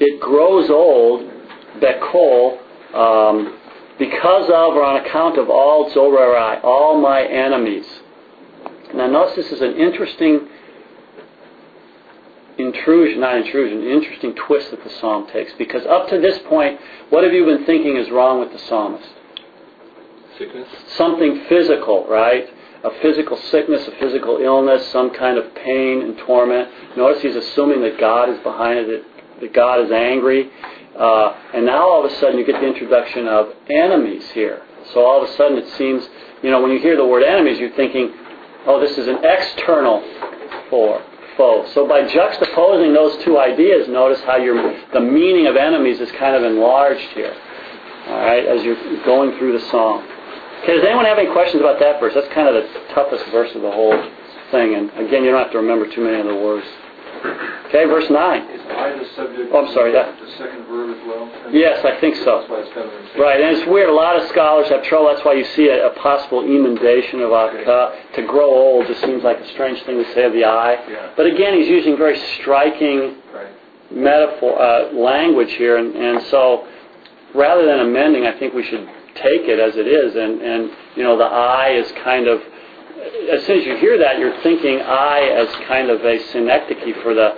It 0.01 0.21
grows 0.21 0.71
old, 0.71 1.29
bekol, 1.81 2.59
um, 2.95 3.59
because 3.99 4.45
of 4.45 4.75
or 4.75 4.85
on 4.85 5.05
account 5.05 5.39
of 5.39 5.51
all 5.51 5.91
zorerai, 5.91 6.63
all 6.65 7.01
my 7.01 7.23
enemies. 7.23 7.87
Now 8.95 9.07
notice 9.09 9.37
this 9.37 9.53
is 9.53 9.61
an 9.61 9.75
interesting 9.77 10.49
intrusion, 12.59 13.21
not 13.21 13.37
intrusion, 13.37 13.85
interesting 13.85 14.35
twist 14.35 14.71
that 14.73 14.83
the 14.83 14.91
psalm 14.91 15.29
takes. 15.33 15.53
Because 15.59 15.87
up 15.87 16.09
to 16.09 16.21
this 16.21 16.39
point, 16.49 16.81
what 17.11 17.25
have 17.25 17.33
you 17.33 17.45
been 17.45 17.65
thinking 17.65 17.97
is 17.97 18.11
wrong 18.11 18.41
with 18.41 18.53
the 18.53 18.59
psalmist? 18.59 19.09
Sickness? 20.37 20.69
Something 20.97 21.45
physical, 21.49 22.07
right? 22.09 22.47
A 22.85 22.91
physical 23.03 23.37
sickness, 23.51 23.87
a 23.89 23.93
physical 23.93 24.39
illness, 24.39 24.87
some 24.93 25.11
kind 25.11 25.39
of 25.39 25.55
pain 25.55 26.03
and 26.03 26.19
torment. 26.19 26.69
Notice 26.97 27.23
he's 27.23 27.37
assuming 27.37 27.81
that 27.83 27.99
God 27.99 28.29
is 28.29 28.39
behind 28.41 28.79
it, 28.79 29.05
that 29.41 29.53
God 29.53 29.85
is 29.85 29.91
angry. 29.91 30.51
Uh, 30.99 31.35
and 31.55 31.65
now 31.65 31.89
all 31.89 32.05
of 32.05 32.11
a 32.11 32.15
sudden 32.17 32.39
you 32.39 32.47
get 32.47 32.61
the 32.61 32.67
introduction 32.67 33.27
of 33.27 33.53
enemies 33.71 34.29
here. 34.31 34.63
So 34.93 35.05
all 35.05 35.23
of 35.23 35.29
a 35.29 35.33
sudden 35.35 35.59
it 35.59 35.69
seems, 35.77 36.09
you 36.43 36.51
know, 36.51 36.61
when 36.61 36.73
you 36.73 36.79
hear 36.81 36.97
the 36.97 37.07
word 37.07 37.23
enemies, 37.23 37.59
you're 37.59 37.75
thinking, 37.75 38.13
oh, 38.67 38.81
this 38.81 38.97
is 38.97 39.07
an 39.07 39.19
external 39.25 40.03
foe 40.71 41.03
foe. 41.39 41.65
So 41.73 41.89
by 41.89 42.03
juxtaposing 42.03 42.93
those 42.93 43.17
two 43.25 43.39
ideas, 43.39 43.89
notice 43.89 44.21
how 44.23 44.37
the 44.93 45.01
meaning 45.01 45.47
of 45.47 45.57
enemies 45.57 46.01
is 46.01 46.13
kind 46.13 46.37
of 46.37 46.43
enlarged 46.43 47.09
here. 47.15 47.35
All 48.09 48.21
right, 48.21 48.45
as 48.45 48.63
you're 48.65 49.05
going 49.05 49.39
through 49.39 49.59
the 49.59 49.65
psalm. 49.71 50.03
Okay, 50.63 50.75
does 50.75 50.85
anyone 50.85 51.05
have 51.05 51.19
any 51.19 51.31
questions 51.33 51.61
about 51.61 51.79
that 51.79 52.01
verse? 52.01 52.13
That's 52.15 52.29
kind 52.35 52.49
of 52.49 52.55
the 52.55 52.69
toughest 52.93 53.25
verse 53.31 53.55
of 53.55 53.63
the 53.63 53.71
whole 53.71 53.95
thing. 54.51 54.75
And 54.75 54.91
again, 54.99 55.23
you 55.25 55.31
don't 55.31 55.43
have 55.43 55.53
to 55.53 55.59
remember 55.59 55.89
too 55.89 56.03
many 56.03 56.19
of 56.19 56.27
the 56.27 56.35
words. 56.35 56.67
Okay, 57.69 57.85
verse 57.85 58.11
9. 58.11 58.58
I 58.79 58.99
the 58.99 59.05
subject 59.17 59.51
Oh, 59.53 59.67
I'm 59.67 59.73
sorry, 59.75 59.93
yeah. 59.93 60.15
the 60.21 60.31
second 60.39 60.67
verb 60.67 60.97
as 60.97 61.07
well? 61.07 61.53
Yes, 61.53 61.85
I 61.85 61.99
think 62.01 62.17
so. 62.17 62.39
That's 62.39 62.51
why 62.51 62.61
it's 62.61 62.73
feminine. 62.73 63.21
Right, 63.21 63.41
and 63.41 63.57
it's 63.57 63.67
weird. 63.69 63.89
A 63.89 63.93
lot 63.95 64.21
of 64.21 64.29
scholars 64.29 64.69
have 64.69 64.83
trouble. 64.85 65.09
That's 65.13 65.25
why 65.25 65.35
you 65.35 65.45
see 65.57 65.69
a, 65.69 65.87
a 65.89 65.91
possible 65.99 66.43
emendation 66.45 67.21
of 67.21 67.33
akka. 67.33 67.99
To 68.15 68.23
grow 68.23 68.49
old 68.51 68.87
just 68.87 69.01
seems 69.01 69.23
like 69.25 69.39
a 69.41 69.49
strange 69.53 69.83
thing 69.83 70.03
to 70.03 70.13
say 70.15 70.25
of 70.25 70.33
the 70.33 70.45
eye. 70.45 70.79
Yeah. 70.89 71.13
But 71.17 71.27
again, 71.27 71.55
he's 71.55 71.69
using 71.69 71.97
very 71.97 72.19
striking 72.41 73.17
Right. 73.35 73.49
metaphor 73.91 74.61
uh, 74.61 74.93
language 74.93 75.53
here, 75.53 75.77
and, 75.77 75.95
and 75.95 76.23
so 76.29 76.67
rather 77.35 77.65
than 77.67 77.81
amending, 77.81 78.27
I 78.27 78.39
think 78.39 78.55
we 78.55 78.65
should 78.65 78.87
take 79.17 79.43
it 79.49 79.59
as 79.59 79.77
it 79.77 79.87
is. 79.87 80.15
And, 80.15 80.41
and 80.41 80.71
you 80.97 81.03
know, 81.03 81.17
the 81.19 81.25
eye 81.25 81.73
is 81.75 81.91
kind 82.05 82.29
of 82.29 82.41
as 83.33 83.45
soon 83.47 83.61
as 83.61 83.67
you 83.67 83.77
hear 83.77 83.97
that, 83.99 84.19
you're 84.19 84.41
thinking 84.43 84.81
eye 84.81 85.29
as 85.39 85.49
kind 85.67 85.89
of 85.91 86.05
a 86.05 86.19
synecdoche 86.33 87.01
for 87.03 87.15
the 87.15 87.35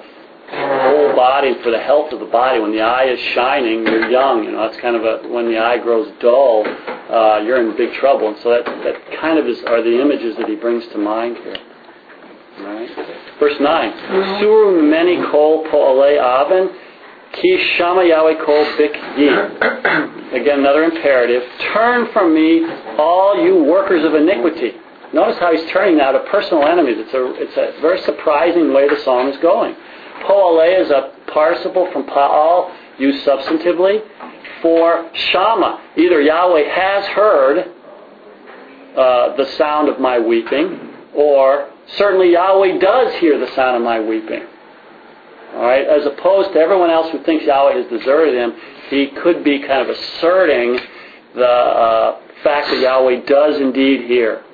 whole 0.50 1.14
body, 1.14 1.54
for 1.62 1.70
the 1.70 1.78
health 1.78 2.12
of 2.12 2.20
the 2.20 2.26
body. 2.26 2.60
When 2.60 2.72
the 2.72 2.80
eye 2.82 3.04
is 3.04 3.18
shining, 3.34 3.86
you're 3.86 4.10
young. 4.10 4.44
You 4.44 4.52
know, 4.52 4.68
that's 4.68 4.80
kind 4.80 4.96
of 4.96 5.04
a 5.04 5.28
when 5.28 5.50
the 5.50 5.58
eye 5.58 5.78
grows 5.78 6.12
dull, 6.20 6.64
uh, 6.66 7.40
you're 7.44 7.60
in 7.60 7.76
big 7.76 7.92
trouble. 7.94 8.28
And 8.28 8.36
so 8.42 8.50
that 8.50 8.64
that 8.64 9.20
kind 9.20 9.38
of 9.38 9.46
is 9.46 9.62
are 9.66 9.82
the 9.82 10.00
images 10.00 10.36
that 10.36 10.48
he 10.48 10.56
brings 10.56 10.86
to 10.88 10.98
mind 10.98 11.36
here. 11.38 11.56
Right. 12.60 12.90
Verse 13.38 13.58
nine. 13.60 13.92
Suru 14.40 14.82
many 14.82 15.16
kol 15.30 15.64
po'ale 15.70 16.18
aven. 16.18 16.70
Ki 17.32 17.74
shama 17.76 18.04
Yahweh 18.04 18.44
kol 18.44 18.64
bik. 18.76 18.94
Again, 20.32 20.60
another 20.60 20.84
imperative. 20.84 21.42
Turn 21.72 22.12
from 22.12 22.34
me, 22.34 22.66
all 22.98 23.42
you 23.42 23.64
workers 23.64 24.04
of 24.04 24.14
iniquity. 24.14 24.74
Notice 25.12 25.38
how 25.38 25.52
he's 25.52 25.68
turning 25.70 25.96
now 25.96 26.12
to 26.12 26.20
personal 26.30 26.64
enemies. 26.66 26.96
It's 26.98 27.14
a, 27.14 27.32
it's 27.34 27.56
a 27.56 27.80
very 27.80 28.00
surprising 28.02 28.72
way 28.72 28.88
the 28.88 29.00
psalm 29.02 29.28
is 29.28 29.36
going. 29.38 29.74
Po'ale 30.26 30.82
is 30.82 30.90
a 30.90 31.12
participle 31.32 31.90
from 31.92 32.04
pa'al, 32.04 32.74
used 32.98 33.24
substantively, 33.26 34.00
for 34.62 35.10
shama. 35.14 35.80
Either 35.96 36.20
Yahweh 36.20 36.68
has 36.68 37.06
heard 37.06 37.58
uh, 38.96 39.36
the 39.36 39.46
sound 39.56 39.88
of 39.88 40.00
my 40.00 40.18
weeping, 40.18 40.78
or 41.14 41.70
certainly 41.96 42.32
Yahweh 42.32 42.78
does 42.78 43.14
hear 43.14 43.38
the 43.38 43.52
sound 43.54 43.76
of 43.76 43.82
my 43.82 44.00
weeping. 44.00 44.42
All 45.54 45.62
right, 45.62 45.86
as 45.86 46.06
opposed 46.06 46.52
to 46.52 46.58
everyone 46.60 46.90
else 46.90 47.10
who 47.10 47.22
thinks 47.24 47.44
Yahweh 47.44 47.74
has 47.74 47.86
deserted 47.90 48.34
him, 48.34 48.52
he 48.88 49.08
could 49.22 49.42
be 49.42 49.60
kind 49.60 49.82
of 49.82 49.88
asserting 49.88 50.78
the 51.34 51.44
uh, 51.44 52.20
fact 52.42 52.68
that 52.68 52.80
Yahweh 52.80 53.24
does 53.26 53.60
indeed 53.60 54.06
hear. 54.06 54.44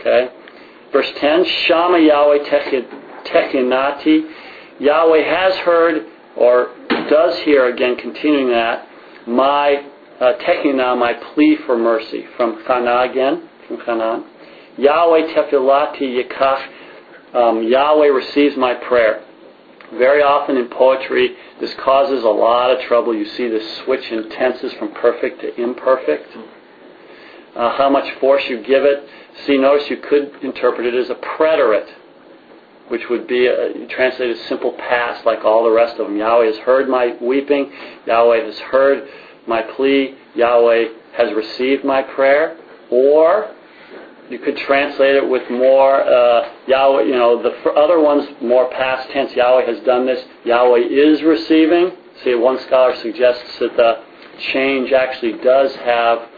Okay? 0.00 0.28
Verse 0.92 1.10
10, 1.16 1.44
Shama 1.66 1.98
Yahweh 1.98 2.38
Techinati. 3.24 4.30
Yahweh 4.82 5.22
has 5.22 5.54
heard 5.58 6.06
or 6.36 6.74
does 7.08 7.38
hear, 7.40 7.66
again, 7.72 7.96
continuing 7.96 8.48
that, 8.50 8.86
my 9.26 9.86
uh, 10.20 10.32
now 10.74 10.94
my 10.94 11.12
plea 11.14 11.56
for 11.66 11.76
mercy. 11.76 12.24
From 12.36 12.62
Chana 12.64 13.10
again, 13.10 13.48
from 13.66 13.78
Chanan. 13.78 14.24
Yahweh 14.78 15.34
Tefilati 15.34 16.22
Yikach. 16.22 16.66
Um, 17.34 17.62
Yahweh 17.62 18.06
receives 18.06 18.56
my 18.56 18.74
prayer. 18.74 19.24
Very 19.94 20.22
often 20.22 20.56
in 20.56 20.68
poetry, 20.68 21.36
this 21.60 21.74
causes 21.74 22.24
a 22.24 22.28
lot 22.28 22.70
of 22.70 22.80
trouble. 22.86 23.14
You 23.14 23.26
see 23.36 23.48
this 23.48 23.78
switch 23.84 24.10
in 24.10 24.30
tenses 24.30 24.72
from 24.74 24.92
perfect 24.94 25.40
to 25.42 25.60
imperfect. 25.60 26.36
Uh, 27.54 27.76
how 27.76 27.90
much 27.90 28.10
force 28.18 28.42
you 28.48 28.62
give 28.62 28.84
it. 28.84 29.06
See, 29.46 29.58
notice 29.58 29.90
you 29.90 29.98
could 29.98 30.42
interpret 30.42 30.86
it 30.86 30.94
as 30.94 31.10
a 31.10 31.14
preterite, 31.14 31.88
which 32.92 33.08
would 33.08 33.26
be 33.26 33.46
a, 33.46 33.86
translated 33.88 34.36
simple 34.50 34.72
past 34.72 35.24
like 35.24 35.46
all 35.46 35.64
the 35.64 35.70
rest 35.70 35.98
of 35.98 36.06
them. 36.06 36.16
Yahweh 36.18 36.44
has 36.44 36.58
heard 36.58 36.90
my 36.90 37.16
weeping. 37.22 37.72
Yahweh 38.06 38.44
has 38.44 38.58
heard 38.58 39.08
my 39.48 39.62
plea. 39.62 40.14
Yahweh 40.34 40.88
has 41.16 41.32
received 41.32 41.86
my 41.86 42.02
prayer. 42.02 42.54
Or 42.90 43.50
you 44.28 44.38
could 44.38 44.58
translate 44.58 45.16
it 45.16 45.26
with 45.26 45.50
more 45.50 46.02
uh, 46.02 46.50
Yahweh. 46.68 47.04
You 47.04 47.12
know, 47.12 47.42
the 47.42 47.70
other 47.70 47.98
ones 47.98 48.28
more 48.42 48.68
past 48.70 49.08
tense. 49.08 49.32
Yahweh 49.32 49.64
has 49.64 49.82
done 49.86 50.04
this. 50.04 50.22
Yahweh 50.44 50.80
is 50.80 51.22
receiving. 51.22 51.92
See, 52.22 52.34
one 52.34 52.60
scholar 52.60 52.94
suggests 52.96 53.58
that 53.60 53.74
the 53.74 54.04
change 54.52 54.92
actually 54.92 55.38
does 55.42 55.74
have 55.76 56.28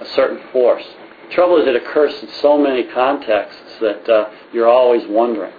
a 0.00 0.06
certain 0.16 0.40
force. 0.50 0.84
The 1.28 1.34
trouble 1.34 1.60
is, 1.60 1.68
it 1.68 1.76
occurs 1.76 2.14
in 2.22 2.30
so 2.40 2.56
many 2.56 2.84
contexts 2.84 3.78
that 3.80 4.08
uh, 4.08 4.30
you're 4.54 4.66
always 4.66 5.06
wondering, 5.06 5.52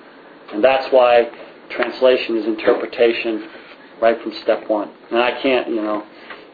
and 0.54 0.64
that's 0.64 0.92
why 0.92 1.30
translation 1.70 2.38
is 2.38 2.46
interpretation 2.46 3.48
right 4.02 4.22
from 4.22 4.34
step 4.42 4.70
one. 4.70 4.92
And 5.10 5.20
I 5.20 5.42
can't, 5.42 5.70
you 5.70 5.82
know, 5.82 6.04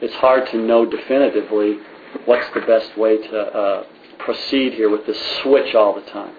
it's 0.01 0.13
hard 0.15 0.47
to 0.51 0.57
know 0.57 0.85
definitively 0.85 1.77
what's 2.25 2.47
the 2.53 2.61
best 2.61 2.97
way 2.97 3.17
to 3.17 3.39
uh, 3.39 3.83
proceed 4.19 4.73
here 4.73 4.89
with 4.89 5.05
this 5.05 5.17
switch 5.41 5.73
all 5.75 5.95
the 5.95 6.05
time. 6.11 6.35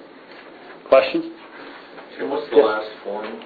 Questions? 0.88 1.24
And 2.18 2.30
what's 2.30 2.48
the 2.50 2.56
last 2.56 2.90
form? 3.04 3.40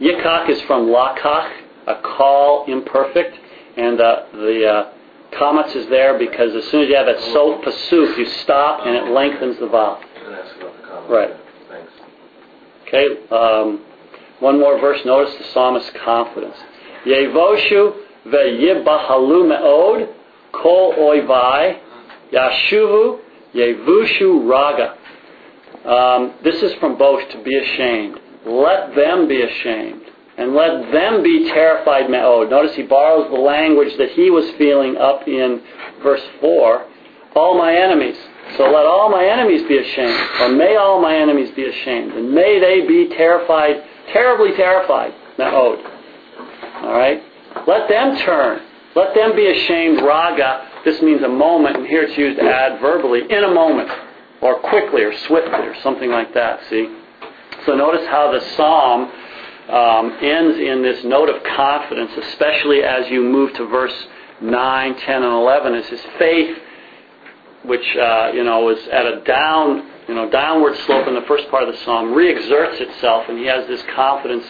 Yikach 0.00 0.50
is 0.50 0.60
from 0.62 0.86
lakach, 0.86 1.52
a 1.86 1.94
Qal 1.94 2.68
imperfect, 2.68 3.38
and 3.76 4.00
uh, 4.00 4.24
the 4.32 4.66
uh, 4.66 4.92
qamets 5.32 5.76
is 5.76 5.88
there 5.88 6.18
because 6.18 6.54
as 6.54 6.64
soon 6.70 6.82
as 6.82 6.88
you 6.88 6.96
have 6.96 7.06
that 7.06 7.20
sof 7.32 7.62
pasuk, 7.62 8.16
you 8.18 8.26
stop 8.26 8.86
and 8.86 8.96
it 8.96 9.12
lengthens 9.12 9.58
the 9.58 9.68
vowel. 9.68 10.00
Right. 11.08 11.30
Okay. 12.86 13.06
Um, 13.30 13.84
one 14.40 14.60
more 14.60 14.78
verse. 14.78 15.00
Notice 15.04 15.34
the 15.36 15.44
psalmist's 15.52 15.90
confidence. 16.04 16.56
Yevoshu 17.06 17.96
ve'yibahalu 18.26 19.48
me'od 19.48 20.08
kol 20.52 20.94
oivai 20.94 21.80
yashuvu 22.32 23.20
Yevushu 23.56 24.48
Raga. 24.48 24.98
Um, 25.88 26.34
this 26.44 26.62
is 26.62 26.74
from 26.74 26.98
both 26.98 27.28
to 27.30 27.42
be 27.42 27.56
ashamed. 27.56 28.20
Let 28.44 28.94
them 28.94 29.28
be 29.28 29.42
ashamed. 29.42 30.02
And 30.38 30.54
let 30.54 30.92
them 30.92 31.22
be 31.22 31.48
terrified 31.48 32.10
me'od. 32.10 32.50
Notice 32.50 32.76
he 32.76 32.82
borrows 32.82 33.30
the 33.30 33.40
language 33.40 33.96
that 33.96 34.10
he 34.10 34.30
was 34.30 34.44
feeling 34.58 34.96
up 34.96 35.26
in 35.26 35.62
verse 36.02 36.22
4. 36.40 36.86
All 37.34 37.56
my 37.56 37.74
enemies. 37.74 38.16
So 38.56 38.64
let 38.64 38.86
all 38.86 39.10
my 39.10 39.24
enemies 39.24 39.62
be 39.68 39.78
ashamed. 39.78 40.28
Or 40.40 40.48
may 40.50 40.76
all 40.76 41.00
my 41.00 41.16
enemies 41.16 41.50
be 41.54 41.64
ashamed. 41.64 42.12
And 42.12 42.32
may 42.32 42.60
they 42.60 42.86
be 42.86 43.08
terrified, 43.14 43.82
terribly 44.12 44.56
terrified 44.56 45.12
me'od. 45.38 45.78
Alright? 46.82 47.22
Let 47.66 47.88
them 47.88 48.16
turn. 48.18 48.62
Let 48.94 49.14
them 49.14 49.36
be 49.36 49.46
ashamed, 49.50 50.00
raga, 50.00 50.68
this 50.86 51.02
means 51.02 51.22
a 51.22 51.28
moment, 51.28 51.76
and 51.76 51.86
here 51.86 52.02
it's 52.02 52.16
used 52.16 52.38
adverbially, 52.38 53.22
in 53.28 53.44
a 53.44 53.52
moment, 53.52 53.90
or 54.40 54.58
quickly, 54.60 55.02
or 55.02 55.12
swiftly, 55.26 55.66
or 55.66 55.74
something 55.82 56.10
like 56.10 56.32
that, 56.32 56.60
see? 56.70 56.88
So 57.66 57.74
notice 57.74 58.06
how 58.06 58.32
the 58.32 58.40
psalm 58.54 59.10
um, 59.68 60.18
ends 60.22 60.58
in 60.58 60.82
this 60.82 61.04
note 61.04 61.28
of 61.28 61.42
confidence, 61.42 62.12
especially 62.16 62.84
as 62.84 63.10
you 63.10 63.22
move 63.22 63.52
to 63.54 63.66
verse 63.66 64.06
9, 64.40 64.94
10, 64.96 65.22
and 65.22 65.24
11, 65.24 65.74
as 65.74 65.86
his 65.88 66.00
faith, 66.18 66.56
which, 67.66 67.96
uh, 67.96 68.30
you 68.32 68.44
know, 68.44 68.60
was 68.60 68.78
at 68.92 69.06
a 69.06 69.20
down, 69.22 69.90
you 70.08 70.14
know, 70.14 70.30
downward 70.30 70.76
slope 70.86 71.06
in 71.08 71.14
the 71.14 71.26
first 71.28 71.48
part 71.50 71.62
of 71.62 71.74
the 71.74 71.80
psalm, 71.84 72.12
re-exerts 72.12 72.80
itself, 72.80 73.28
and 73.28 73.38
he 73.38 73.46
has 73.46 73.66
this 73.66 73.82
confidence 73.94 74.44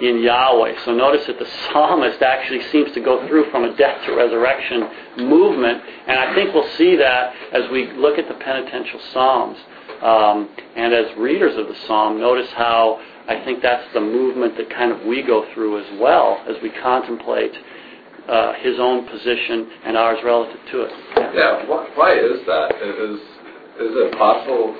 in 0.00 0.22
Yahweh. 0.22 0.74
So 0.84 0.94
notice 0.94 1.26
that 1.26 1.38
the 1.38 1.46
psalmist 1.46 2.22
actually 2.22 2.62
seems 2.70 2.92
to 2.92 3.00
go 3.00 3.26
through 3.28 3.50
from 3.50 3.64
a 3.64 3.76
death 3.76 4.04
to 4.06 4.14
resurrection 4.14 4.88
movement, 5.18 5.82
and 6.06 6.18
I 6.18 6.34
think 6.34 6.54
we'll 6.54 6.70
see 6.76 6.96
that 6.96 7.34
as 7.52 7.70
we 7.70 7.92
look 7.92 8.18
at 8.18 8.28
the 8.28 8.34
penitential 8.34 9.00
psalms. 9.12 9.58
Um, 10.02 10.48
and 10.74 10.92
as 10.92 11.16
readers 11.16 11.56
of 11.56 11.68
the 11.68 11.76
psalm, 11.86 12.18
notice 12.18 12.50
how 12.50 13.00
I 13.28 13.44
think 13.44 13.62
that's 13.62 13.86
the 13.94 14.00
movement 14.00 14.56
that 14.56 14.68
kind 14.70 14.90
of 14.90 15.06
we 15.06 15.22
go 15.22 15.46
through 15.54 15.78
as 15.78 16.00
well 16.00 16.42
as 16.48 16.60
we 16.60 16.70
contemplate 16.70 17.52
uh, 18.28 18.54
his 18.60 18.78
own 18.78 19.06
position 19.08 19.68
and 19.84 19.96
ours 19.96 20.18
relative 20.24 20.60
to 20.70 20.82
it. 20.82 20.92
Yeah, 21.16 21.32
yeah 21.34 21.68
why, 21.68 21.88
why 21.94 22.12
is 22.14 22.44
that? 22.46 22.76
Is 22.82 23.20
is 23.82 23.92
it 23.96 24.18
possible? 24.18 24.76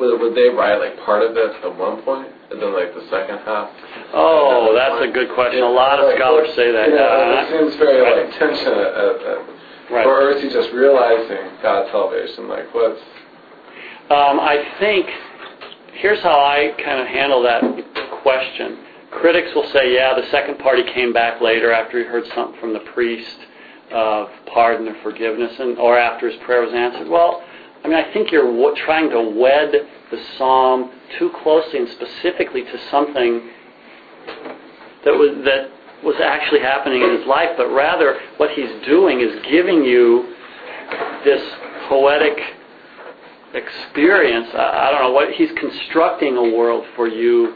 Would, 0.00 0.20
would 0.20 0.34
they 0.34 0.50
write 0.50 0.78
like 0.78 0.98
part 1.06 1.22
of 1.22 1.36
it 1.36 1.54
at 1.64 1.76
one 1.78 2.02
and 2.50 2.60
then 2.60 2.74
like 2.74 2.92
the 2.94 3.06
second 3.10 3.38
half? 3.46 3.70
Oh, 4.12 4.74
that's 4.74 5.00
a 5.02 5.10
good 5.12 5.32
question. 5.34 5.62
a 5.62 5.68
lot 5.68 6.00
of 6.00 6.12
scholars 6.16 6.48
say 6.54 6.72
that. 6.72 6.90
Yeah, 6.90 7.00
uh, 7.00 7.46
it 7.46 7.50
seems 7.50 7.76
very 7.76 8.02
right. 8.02 8.26
like 8.26 8.38
tension 8.38 8.72
at, 8.74 8.92
at, 8.92 9.16
at 9.22 9.38
right. 9.90 10.06
or 10.06 10.32
is 10.32 10.42
he 10.42 10.50
just 10.50 10.72
realizing 10.72 11.56
God's 11.62 11.90
salvation? 11.90 12.48
Like 12.48 12.72
what's? 12.74 13.00
Um, 14.10 14.38
I 14.40 14.76
think 14.78 15.08
here's 15.94 16.20
how 16.20 16.36
I 16.36 16.74
kind 16.84 17.00
of 17.00 17.06
handle 17.06 17.42
that 17.42 17.62
question. 18.22 18.83
Critics 19.20 19.54
will 19.54 19.68
say, 19.72 19.94
yeah, 19.94 20.14
the 20.14 20.28
second 20.30 20.58
party 20.58 20.82
came 20.92 21.12
back 21.12 21.40
later 21.40 21.72
after 21.72 21.98
he 21.98 22.04
heard 22.04 22.24
something 22.34 22.58
from 22.60 22.72
the 22.72 22.80
priest 22.80 23.38
of 23.92 24.28
pardon 24.46 24.88
or 24.88 24.96
forgiveness, 25.02 25.52
and 25.58 25.78
or 25.78 25.98
after 25.98 26.28
his 26.28 26.40
prayer 26.42 26.62
was 26.62 26.72
answered. 26.74 27.08
Well, 27.08 27.42
I 27.84 27.88
mean, 27.88 27.96
I 27.96 28.12
think 28.12 28.32
you're 28.32 28.50
w- 28.50 28.74
trying 28.84 29.10
to 29.10 29.20
wed 29.20 29.72
the 30.10 30.22
psalm 30.36 30.90
too 31.18 31.30
closely 31.42 31.80
and 31.80 31.88
specifically 31.90 32.64
to 32.64 32.78
something 32.90 33.50
that 35.04 35.12
was 35.12 35.44
that 35.44 35.70
was 36.02 36.16
actually 36.22 36.60
happening 36.60 37.02
in 37.02 37.16
his 37.16 37.26
life, 37.26 37.50
but 37.56 37.68
rather 37.72 38.18
what 38.36 38.50
he's 38.50 38.70
doing 38.86 39.20
is 39.20 39.42
giving 39.50 39.84
you 39.84 40.34
this 41.24 41.42
poetic 41.88 42.38
experience. 43.54 44.48
I, 44.54 44.88
I 44.88 44.90
don't 44.90 45.02
know 45.02 45.12
what 45.12 45.32
he's 45.32 45.50
constructing 45.52 46.36
a 46.36 46.42
world 46.56 46.84
for 46.96 47.06
you 47.06 47.54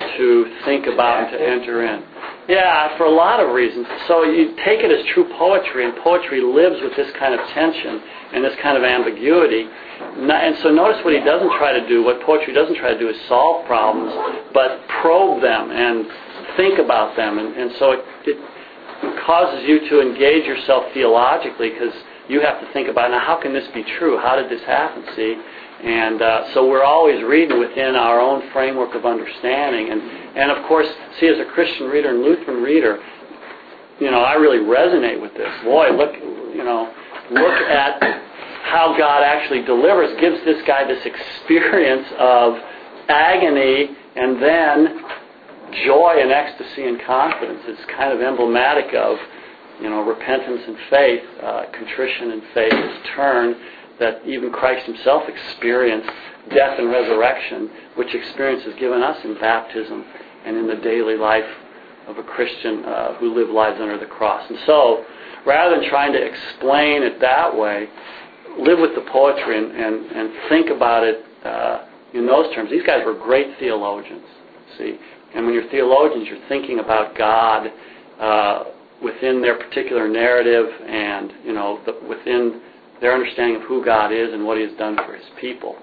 to 0.00 0.56
think 0.64 0.86
about 0.86 1.24
and 1.24 1.32
to 1.32 1.40
enter 1.40 1.84
in. 1.84 2.02
Yeah, 2.48 2.96
for 2.96 3.04
a 3.04 3.10
lot 3.10 3.38
of 3.38 3.54
reasons. 3.54 3.86
So 4.08 4.24
you 4.24 4.56
take 4.64 4.80
it 4.80 4.90
as 4.90 5.06
true 5.14 5.28
poetry, 5.38 5.84
and 5.84 5.96
poetry 6.02 6.40
lives 6.40 6.82
with 6.82 6.96
this 6.96 7.10
kind 7.16 7.38
of 7.38 7.46
tension 7.48 8.00
and 8.32 8.44
this 8.44 8.56
kind 8.62 8.76
of 8.76 8.82
ambiguity. 8.82 9.68
And 10.00 10.56
so 10.58 10.70
notice 10.70 11.04
what 11.04 11.14
he 11.14 11.20
doesn't 11.20 11.52
try 11.58 11.72
to 11.78 11.86
do, 11.86 12.02
what 12.02 12.20
poetry 12.22 12.52
doesn't 12.52 12.76
try 12.76 12.92
to 12.92 12.98
do 12.98 13.08
is 13.08 13.16
solve 13.28 13.66
problems, 13.66 14.12
but 14.52 14.80
probe 15.00 15.42
them 15.42 15.70
and 15.70 16.06
think 16.56 16.78
about 16.78 17.16
them. 17.16 17.38
And, 17.38 17.54
and 17.54 17.72
so 17.78 17.92
it, 17.92 18.04
it 18.26 18.38
causes 19.24 19.62
you 19.68 19.88
to 19.88 20.00
engage 20.00 20.44
yourself 20.44 20.84
theologically 20.92 21.70
because 21.70 21.94
you 22.30 22.40
have 22.40 22.60
to 22.60 22.72
think 22.72 22.88
about, 22.88 23.10
now 23.10 23.18
how 23.18 23.40
can 23.40 23.52
this 23.52 23.66
be 23.74 23.82
true? 23.98 24.18
How 24.18 24.36
did 24.36 24.48
this 24.48 24.62
happen, 24.62 25.04
see? 25.16 25.36
And 25.82 26.22
uh, 26.22 26.54
so 26.54 26.68
we're 26.68 26.84
always 26.84 27.22
reading 27.24 27.58
within 27.58 27.96
our 27.96 28.20
own 28.20 28.50
framework 28.52 28.94
of 28.94 29.04
understanding. 29.04 29.90
And, 29.90 30.00
and 30.36 30.50
of 30.50 30.66
course, 30.68 30.86
see, 31.18 31.26
as 31.26 31.38
a 31.38 31.50
Christian 31.52 31.88
reader 31.88 32.10
and 32.10 32.22
Lutheran 32.22 32.62
reader, 32.62 33.00
you 33.98 34.10
know, 34.10 34.20
I 34.20 34.34
really 34.34 34.58
resonate 34.58 35.20
with 35.20 35.34
this. 35.34 35.50
Boy, 35.64 35.90
look, 35.90 36.14
you 36.14 36.64
know, 36.64 36.92
look 37.30 37.60
at 37.68 38.00
how 38.62 38.94
God 38.96 39.22
actually 39.22 39.62
delivers, 39.62 40.18
gives 40.20 40.44
this 40.44 40.62
guy 40.66 40.86
this 40.86 41.04
experience 41.04 42.06
of 42.18 42.54
agony 43.08 43.96
and 44.16 44.40
then 44.40 45.04
joy 45.84 46.16
and 46.20 46.30
ecstasy 46.30 46.86
and 46.86 47.00
confidence. 47.02 47.60
It's 47.64 47.84
kind 47.96 48.12
of 48.12 48.20
emblematic 48.20 48.94
of, 48.94 49.18
you 49.80 49.88
know, 49.88 50.02
repentance 50.02 50.62
and 50.66 50.76
faith, 50.88 51.22
uh, 51.42 51.64
contrition 51.72 52.30
and 52.32 52.42
faith, 52.54 52.72
this 52.72 52.98
turn 53.14 53.56
that 53.98 54.26
even 54.26 54.50
Christ 54.50 54.86
himself 54.86 55.24
experienced 55.28 56.08
death 56.50 56.78
and 56.78 56.90
resurrection, 56.90 57.70
which 57.96 58.14
experience 58.14 58.64
is 58.64 58.74
given 58.80 59.02
us 59.02 59.22
in 59.24 59.34
baptism 59.38 60.04
and 60.46 60.56
in 60.56 60.66
the 60.66 60.76
daily 60.76 61.16
life 61.16 61.48
of 62.06 62.18
a 62.18 62.22
Christian 62.22 62.84
uh, 62.84 63.14
who 63.16 63.34
live 63.34 63.50
lives 63.50 63.78
under 63.80 63.98
the 63.98 64.06
cross. 64.06 64.48
And 64.48 64.58
so, 64.66 65.04
rather 65.46 65.78
than 65.78 65.88
trying 65.88 66.12
to 66.12 66.22
explain 66.22 67.02
it 67.02 67.20
that 67.20 67.54
way, 67.56 67.88
live 68.58 68.78
with 68.78 68.94
the 68.94 69.04
poetry 69.12 69.58
and, 69.58 69.70
and, 69.72 70.06
and 70.10 70.32
think 70.48 70.70
about 70.70 71.04
it 71.04 71.24
uh, 71.44 71.86
in 72.14 72.26
those 72.26 72.52
terms. 72.54 72.70
These 72.70 72.84
guys 72.84 73.02
were 73.04 73.14
great 73.14 73.58
theologians, 73.58 74.24
see. 74.76 74.98
And 75.34 75.44
when 75.44 75.54
you're 75.54 75.70
theologians, 75.70 76.26
you're 76.28 76.48
thinking 76.48 76.80
about 76.80 77.16
God 77.16 77.70
uh, 78.18 78.64
within 79.02 79.40
their 79.40 79.56
particular 79.56 80.08
narrative 80.08 80.66
and, 80.86 81.32
you 81.44 81.52
know, 81.52 81.80
the, 81.86 81.96
within 82.08 82.60
their 83.00 83.14
understanding 83.14 83.56
of 83.56 83.62
who 83.62 83.84
God 83.84 84.12
is 84.12 84.32
and 84.32 84.44
what 84.44 84.56
He 84.58 84.64
has 84.64 84.76
done 84.76 84.96
for 84.96 85.14
His 85.14 85.24
people. 85.40 85.76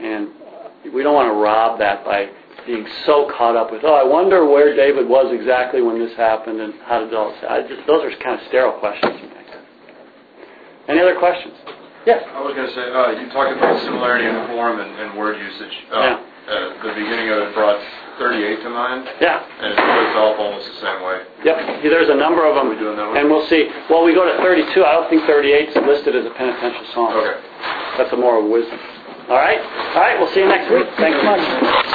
And 0.00 0.28
uh, 0.28 0.90
we 0.94 1.02
don't 1.02 1.14
want 1.14 1.28
to 1.28 1.38
rob 1.38 1.78
that 1.78 2.04
by 2.04 2.30
being 2.66 2.86
so 3.04 3.30
caught 3.36 3.56
up 3.56 3.70
with, 3.70 3.82
oh, 3.84 3.92
I 3.94 4.02
wonder 4.04 4.46
where 4.48 4.74
David 4.74 5.06
was 5.08 5.32
exactly 5.32 5.82
when 5.82 5.98
this 5.98 6.16
happened 6.16 6.60
and 6.60 6.74
how 6.84 7.04
did 7.04 7.12
all. 7.12 7.34
I 7.48 7.60
just, 7.68 7.86
those 7.86 8.02
are 8.02 8.10
kind 8.24 8.40
of 8.40 8.46
sterile 8.48 8.78
questions 8.80 9.20
to 9.20 9.26
make. 9.28 9.44
Any 10.88 11.00
other 11.00 11.16
questions? 11.18 11.54
Yes. 12.04 12.24
I 12.32 12.40
was 12.44 12.52
going 12.52 12.68
to 12.68 12.74
say, 12.76 12.84
uh, 12.92 13.16
you 13.16 13.28
talked 13.32 13.56
about 13.56 13.80
the 13.80 13.84
similarity 13.84 14.28
in 14.28 14.36
form 14.52 14.80
and, 14.80 14.92
and 14.92 15.18
word 15.18 15.40
usage. 15.40 15.72
Uh, 15.92 16.00
Yeah. 16.00 16.20
uh, 16.20 16.84
the 16.84 16.92
beginning 16.92 17.28
of 17.32 17.38
it 17.48 17.54
brought 17.54 17.80
38 18.18 18.62
to 18.62 18.70
9? 18.70 19.06
Yeah. 19.20 19.42
and 19.60 19.72
it 19.72 19.78
splits 19.78 20.16
off 20.16 20.38
almost 20.38 20.66
the 20.70 20.78
same 20.80 21.00
way. 21.02 21.22
Yep. 21.44 21.82
There's 21.82 22.08
a 22.10 22.14
number 22.18 22.46
of 22.46 22.54
them, 22.54 22.68
We 22.70 22.76
doing 22.78 22.96
that 22.96 23.08
one? 23.08 23.16
and 23.16 23.30
we'll 23.30 23.46
see. 23.48 23.68
Well, 23.90 24.04
we 24.04 24.14
go 24.14 24.24
to 24.24 24.36
32. 24.42 24.84
I 24.84 24.92
don't 24.92 25.08
think 25.10 25.24
38 25.26 25.68
is 25.70 25.76
listed 25.86 26.14
as 26.16 26.24
a 26.26 26.30
penitential 26.34 26.84
psalm. 26.94 27.12
Okay. 27.16 27.40
That's 27.98 28.12
a 28.12 28.16
moral 28.16 28.48
wisdom. 28.50 28.78
All 29.28 29.36
right. 29.40 29.58
All 29.96 30.02
right. 30.02 30.18
We'll 30.18 30.32
see 30.32 30.40
you 30.40 30.48
next 30.48 30.70
week. 30.70 30.86
Thanks 30.98 31.18
so 31.18 31.24
much. 31.24 31.93